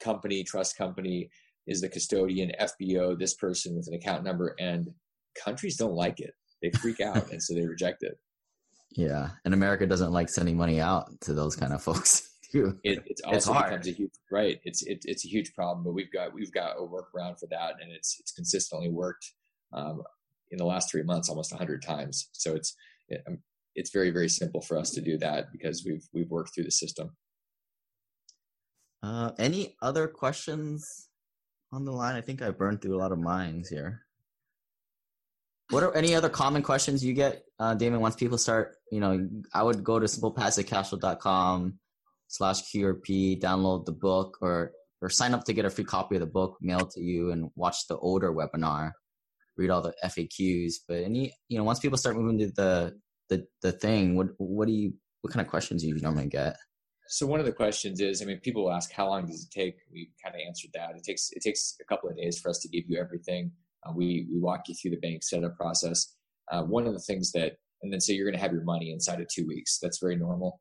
[0.00, 1.30] company, trust company
[1.66, 4.88] is the custodian, FBO, this person with an account number, and
[5.42, 6.32] countries don't like it.
[6.62, 8.18] They freak out, and so they reject it.
[8.92, 12.30] Yeah, and America doesn't like sending money out to those kind of folks.
[12.52, 12.78] Too.
[12.84, 14.60] It, it's also it's becomes a huge right.
[14.62, 17.74] It's it, it's a huge problem, but we've got we've got a workaround for that,
[17.82, 19.32] and it's it's consistently worked
[19.72, 20.02] um,
[20.52, 22.28] in the last three months almost hundred times.
[22.32, 22.74] So it's
[23.08, 23.38] it, um,
[23.74, 26.70] it's very very simple for us to do that because we've we've worked through the
[26.70, 27.10] system.
[29.02, 31.05] Uh, any other questions
[31.76, 32.16] on the line?
[32.16, 34.02] I think I burned through a lot of minds here.
[35.70, 38.00] What are any other common questions you get, uh, Damion?
[38.00, 41.78] Once people start, you know, I would go to simplepassivecashflow.com
[42.28, 44.72] slash QRP, download the book, or
[45.02, 47.50] or sign up to get a free copy of the book mailed to you, and
[47.56, 48.92] watch the older webinar,
[49.56, 50.74] read all the FAQs.
[50.88, 52.98] But any, you know, once people start moving to the
[53.28, 56.56] the the thing, what what do you what kind of questions do you normally get?
[57.08, 59.76] So one of the questions is, I mean, people ask how long does it take?
[59.92, 60.90] We kind of answered that.
[60.96, 63.52] It takes it takes a couple of days for us to give you everything.
[63.84, 66.14] Uh, we we walk you through the bank setup process.
[66.50, 68.92] Uh, one of the things that, and then so you're going to have your money
[68.92, 69.78] inside of two weeks.
[69.80, 70.60] That's very normal.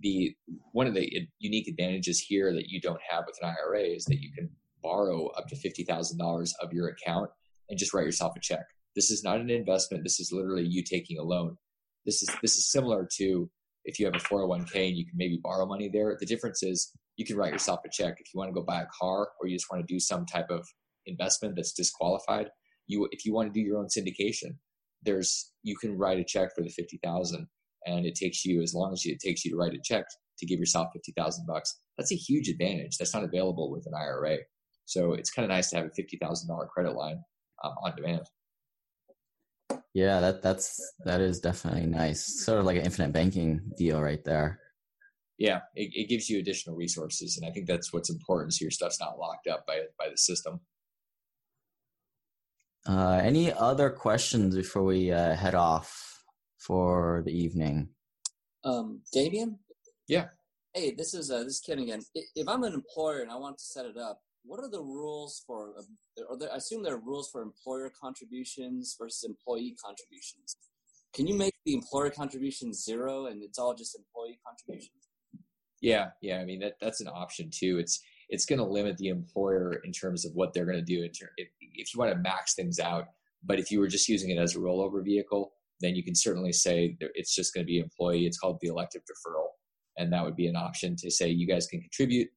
[0.00, 0.34] The
[0.72, 4.20] one of the unique advantages here that you don't have with an IRA is that
[4.20, 4.50] you can
[4.82, 7.30] borrow up to fifty thousand dollars of your account
[7.68, 8.66] and just write yourself a check.
[8.94, 10.04] This is not an investment.
[10.04, 11.56] This is literally you taking a loan.
[12.04, 13.50] This is this is similar to
[13.84, 16.16] if you have a 401k and you can maybe borrow money there.
[16.18, 18.82] The difference is you can write yourself a check if you want to go buy
[18.82, 20.66] a car or you just want to do some type of
[21.06, 22.48] investment that's disqualified.
[22.86, 24.56] You if you want to do your own syndication,
[25.02, 27.46] there's you can write a check for the 50,000
[27.86, 30.04] and it takes you as long as it takes you to write a check
[30.38, 31.78] to give yourself 50,000 bucks.
[31.96, 32.96] That's a huge advantage.
[32.98, 34.38] That's not available with an IRA.
[34.86, 37.22] So it's kind of nice to have a $50,000 credit line
[37.62, 38.22] um, on demand.
[39.94, 42.44] Yeah, that that's that is definitely nice.
[42.44, 44.58] Sort of like an infinite banking deal right there.
[45.38, 48.54] Yeah, it, it gives you additional resources, and I think that's what's important.
[48.54, 50.60] So your stuff's not locked up by by the system.
[52.86, 56.22] Uh, any other questions before we uh, head off
[56.58, 57.88] for the evening?
[58.64, 59.58] Um, Damion.
[60.08, 60.26] Yeah.
[60.74, 62.02] Hey, this is uh, this is Ken again.
[62.34, 65.42] If I'm an employer and I want to set it up, what are the rules
[65.46, 65.74] for?
[65.78, 70.56] Uh, are there, I assume there are rules for employer contributions versus employee contributions.
[71.14, 75.08] Can you make the employer contribution zero and it's all just employee contributions?
[75.80, 76.38] Yeah, yeah.
[76.38, 77.78] I mean that that's an option too.
[77.78, 81.04] It's it's going to limit the employer in terms of what they're going to do.
[81.04, 83.06] If, if you want to max things out,
[83.44, 86.52] but if you were just using it as a rollover vehicle, then you can certainly
[86.52, 88.26] say it's just going to be employee.
[88.26, 89.48] It's called the elective deferral,
[89.98, 92.28] and that would be an option to say you guys can contribute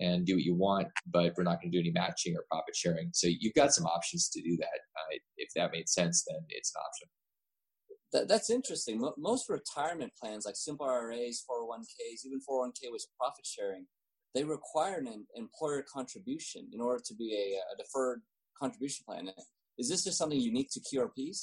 [0.00, 2.74] and do what you want, but we're not going to do any matching or profit
[2.74, 3.10] sharing.
[3.12, 4.80] So you've got some options to do that.
[4.96, 7.08] Uh, if that made sense, then it's an option.
[8.12, 9.02] That, that's interesting.
[9.18, 13.86] Most retirement plans, like simple IRAs, 401ks, even 401k with profit sharing,
[14.34, 18.22] they require an employer contribution in order to be a, a deferred
[18.58, 19.30] contribution plan.
[19.78, 21.42] Is this just something unique to QRPs?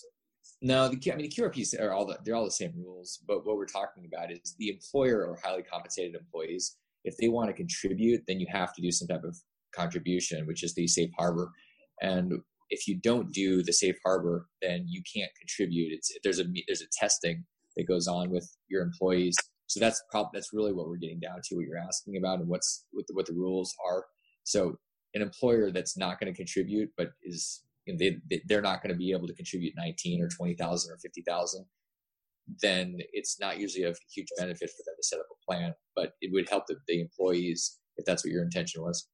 [0.61, 3.19] No, the, I mean the QRPs are all the, they're all the same rules.
[3.27, 7.49] But what we're talking about is the employer or highly compensated employees if they want
[7.49, 9.35] to contribute, then you have to do some type of
[9.73, 11.49] contribution, which is the safe harbor.
[12.01, 12.33] And
[12.69, 15.93] if you don't do the safe harbor, then you can't contribute.
[15.93, 17.43] It's there's a there's a testing
[17.77, 19.35] that goes on with your employees.
[19.67, 21.55] So that's probably that's really what we're getting down to.
[21.55, 24.05] What you're asking about and what's what the, what the rules are.
[24.43, 24.75] So
[25.13, 27.97] an employer that's not going to contribute but is you know,
[28.29, 31.65] they, they're not going to be able to contribute 19 or 20,000 or 50,000,
[32.61, 36.13] then it's not usually a huge benefit for them to set up a plan, but
[36.21, 39.07] it would help the, the employees if that's what your intention was.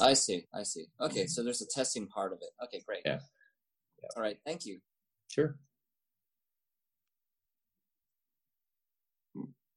[0.00, 0.44] I see.
[0.54, 0.86] I see.
[1.00, 2.50] Okay, so there's a testing part of it.
[2.64, 3.02] Okay, great.
[3.04, 3.18] Yeah.
[4.02, 4.08] yeah.
[4.16, 4.36] All right.
[4.46, 4.78] Thank you.
[5.28, 5.56] Sure.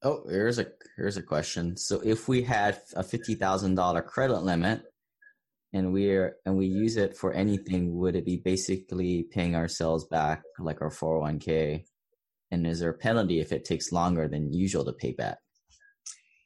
[0.03, 0.67] Oh, here's a
[0.97, 1.77] here's a question.
[1.77, 4.81] So if we had a fifty thousand dollar credit limit,
[5.73, 10.43] and we're and we use it for anything, would it be basically paying ourselves back
[10.59, 11.85] like our four hundred one k?
[12.51, 15.37] And is there a penalty if it takes longer than usual to pay back?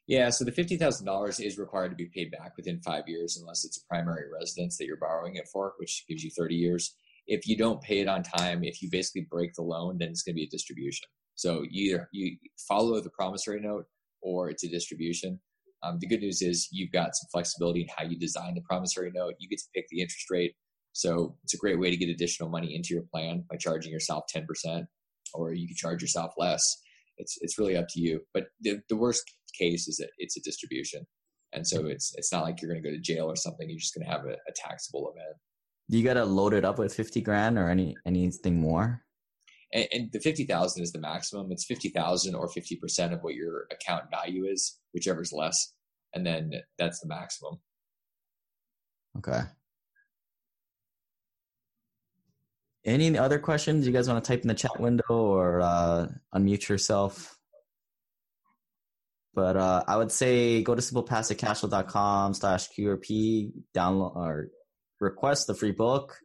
[0.06, 3.38] Yeah, so the fifty thousand dollars is required to be paid back within five years,
[3.40, 6.94] unless it's a primary residence that you're borrowing it for, which gives you thirty years.
[7.26, 10.22] If you don't pay it on time, if you basically break the loan, then it's
[10.22, 11.08] going to be a distribution.
[11.34, 12.36] So either you
[12.68, 13.86] follow the promissory note
[14.22, 15.40] or it's a distribution.
[15.82, 19.10] Um, the good news is you've got some flexibility in how you design the promissory
[19.14, 19.34] note.
[19.38, 20.54] You get to pick the interest rate.
[20.92, 24.24] So it's a great way to get additional money into your plan by charging yourself
[24.34, 24.86] 10%,
[25.36, 26.62] or you can charge yourself less.
[27.18, 28.20] It's, it's really up to you.
[28.34, 29.22] But the, the worst
[29.58, 31.06] case is that it's a distribution.
[31.52, 33.68] And so it's, it's not like you're going to go to jail or something.
[33.68, 35.36] You're just going to have a, a taxable event.
[35.88, 39.06] Do you got to load it up with 50 grand or any anything more?
[39.72, 41.50] and, and the 50,000 is the maximum.
[41.52, 45.72] It's 50,000 or 50% of what your account value is, whichever's less.
[46.14, 47.58] And then that's the maximum.
[49.18, 49.42] Okay.
[52.86, 56.68] Any other questions you guys want to type in the chat window or uh, unmute
[56.68, 57.36] yourself?
[59.34, 64.48] But uh, I would say go to simplepassivecashflow.com slash QRP, download or
[65.00, 66.16] request the free book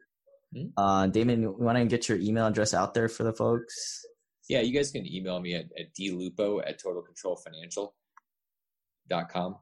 [0.54, 0.66] Hmm?
[0.76, 4.04] Uh, Damion, you want to get your email address out there for the folks?
[4.48, 9.56] Yeah, you guys can email me at, at dlupo at totalcontrolfinancial.com.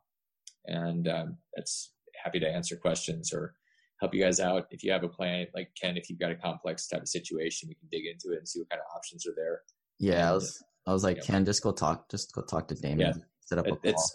[0.66, 1.92] And um, that's
[2.22, 3.54] happy to answer questions or
[4.00, 4.66] help you guys out.
[4.70, 7.68] If you have a plan, like Ken, if you've got a complex type of situation,
[7.68, 9.60] we can dig into it and see what kind of options are there.
[9.98, 12.42] Yeah, and, I was, I was like, you know, Ken, just go talk, just go
[12.42, 12.98] talk to Damion.
[12.98, 13.12] Yeah.
[13.44, 14.10] Set up a it, call.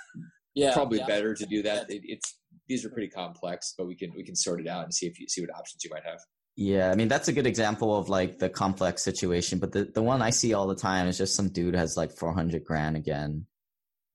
[0.54, 1.06] yeah, probably yeah.
[1.06, 1.90] better to do that.
[1.90, 2.36] It, it's
[2.68, 5.18] these are pretty complex, but we can we can sort it out and see if
[5.18, 6.20] you see what options you might have.
[6.56, 9.58] Yeah, I mean that's a good example of like the complex situation.
[9.58, 12.12] But the the one I see all the time is just some dude has like
[12.12, 13.46] four hundred grand again,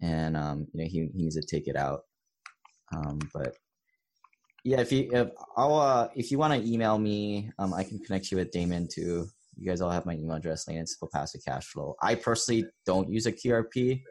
[0.02, 2.02] and um, you know he he needs to take it out.
[2.96, 3.56] Um, but
[4.66, 8.00] yeah, if you if I'll uh, if you want to email me, um, I can
[8.00, 9.28] connect you with Damion too.
[9.56, 11.96] You guys all have my email address, Lane Simple Passive Cash Flow.
[12.02, 14.02] I personally don't use a QRP.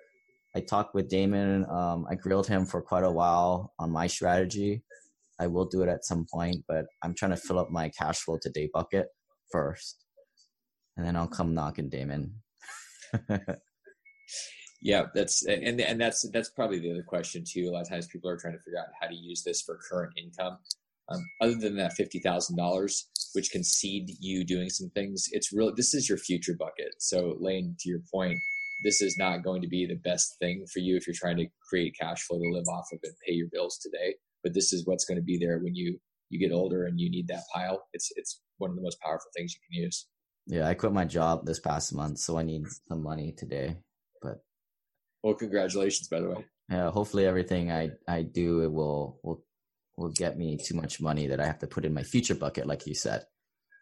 [0.54, 1.68] I talked with Damion.
[1.70, 4.84] Um, I grilled him for quite a while on my strategy.
[5.40, 8.20] I will do it at some point, but I'm trying to fill up my cash
[8.20, 9.08] flow today bucket
[9.50, 10.04] first,
[10.96, 12.30] and then I'll come knocking Damion.
[14.84, 17.68] yeah, that's and and that's that's probably the other question too.
[17.68, 19.80] A lot of times people are trying to figure out how to use this for
[19.90, 20.58] current income.
[21.08, 25.54] Um, other than that fifty thousand dollars, which can seed you doing some things, it's
[25.54, 25.72] real.
[25.74, 26.96] This is your future bucket.
[26.98, 28.38] So, Lane, to your point,
[28.84, 31.46] this is not going to be the best thing for you if you're trying to
[31.66, 34.14] create cash flow to live off of and pay your bills today.
[34.42, 37.10] But this is what's going to be there when you you get older and you
[37.10, 37.84] need that pile.
[37.94, 40.06] It's it's one of the most powerful things you can use.
[40.46, 43.78] Yeah, I quit my job this past month, so I need some money today.
[44.20, 44.42] But
[45.24, 46.44] well, congratulations, by the way.
[46.70, 49.44] Yeah, hopefully everything I I do it will will
[49.96, 52.66] will get me too much money that I have to put in my future bucket,
[52.66, 53.24] like you said.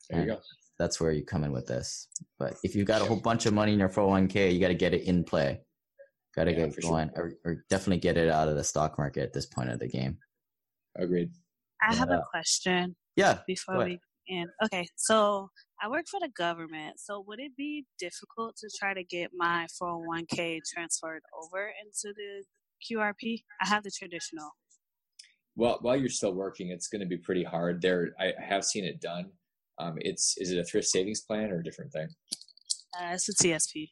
[0.08, 0.40] There and, you go
[0.82, 2.08] that's where you come in with this.
[2.38, 4.74] But if you've got a whole bunch of money in your 401k, you got to
[4.74, 5.60] get it in play.
[6.34, 7.32] Got to yeah, get going, sure.
[7.44, 9.88] or, or, definitely get it out of the stock market at this point of the
[9.88, 10.16] game.
[10.96, 11.30] Agreed.
[11.86, 12.96] I have a question.
[13.16, 13.38] Yeah.
[13.46, 14.86] Before we end, okay.
[14.96, 15.50] So
[15.82, 17.00] I work for the government.
[17.00, 22.44] So would it be difficult to try to get my 401k transferred over into the
[22.88, 23.42] QRP?
[23.60, 24.50] I have the traditional.
[25.56, 27.82] Well, while you're still working, it's going to be pretty hard.
[27.82, 29.32] There, I have seen it done
[29.78, 32.08] um, it's is it a thrift savings plan or a different thing?
[32.98, 33.90] Uh, it's a TSP.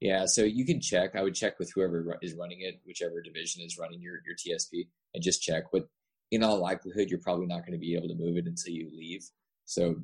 [0.00, 1.16] Yeah, so you can check.
[1.16, 4.88] I would check with whoever is running it, whichever division is running your your TSP,
[5.14, 5.64] and just check.
[5.72, 5.88] But
[6.32, 8.90] in all likelihood, you're probably not going to be able to move it until you
[8.94, 9.24] leave.
[9.64, 9.96] So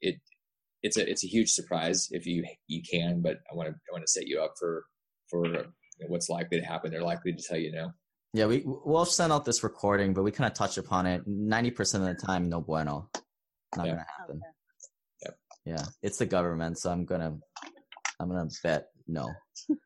[0.00, 0.16] it
[0.82, 3.20] it's a it's a huge surprise if you you can.
[3.22, 4.84] But I want to I want to set you up for
[5.30, 5.44] for
[6.08, 6.90] what's likely to happen.
[6.90, 7.90] They're likely to tell you no.
[8.32, 11.22] Yeah, we we'll send out this recording, but we kind of touch upon it.
[11.26, 13.08] Ninety percent of the time, no bueno.
[13.76, 13.92] Not yeah.
[13.92, 14.40] gonna happen.
[15.26, 15.34] Okay.
[15.64, 17.36] Yeah, it's the government, so I'm gonna
[18.20, 19.30] I'm gonna bet no.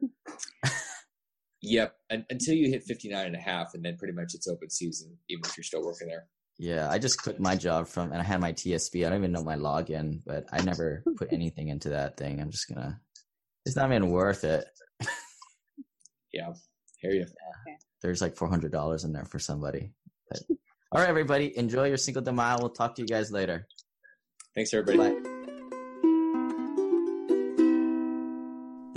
[1.63, 4.71] yep, and, until you hit 59 and a half, and then pretty much it's open
[4.71, 6.27] season, even if you're still working there.
[6.61, 9.07] Yeah, I just quit my job from, and I had my TSP.
[9.07, 12.39] I don't even know my login, but I never put anything into that thing.
[12.39, 13.01] I'm just gonna.
[13.65, 14.67] It's not even worth it.
[16.35, 16.53] yeah,
[17.01, 17.21] hear you.
[17.67, 17.75] Yeah.
[18.03, 19.93] There's like four hundred dollars in there for somebody.
[20.29, 20.43] But,
[20.93, 22.59] all right, everybody, enjoy your Cinco de Mayo.
[22.59, 23.67] We'll talk to you guys later.
[24.55, 25.19] Thanks, everybody.
[25.19, 25.40] Bye.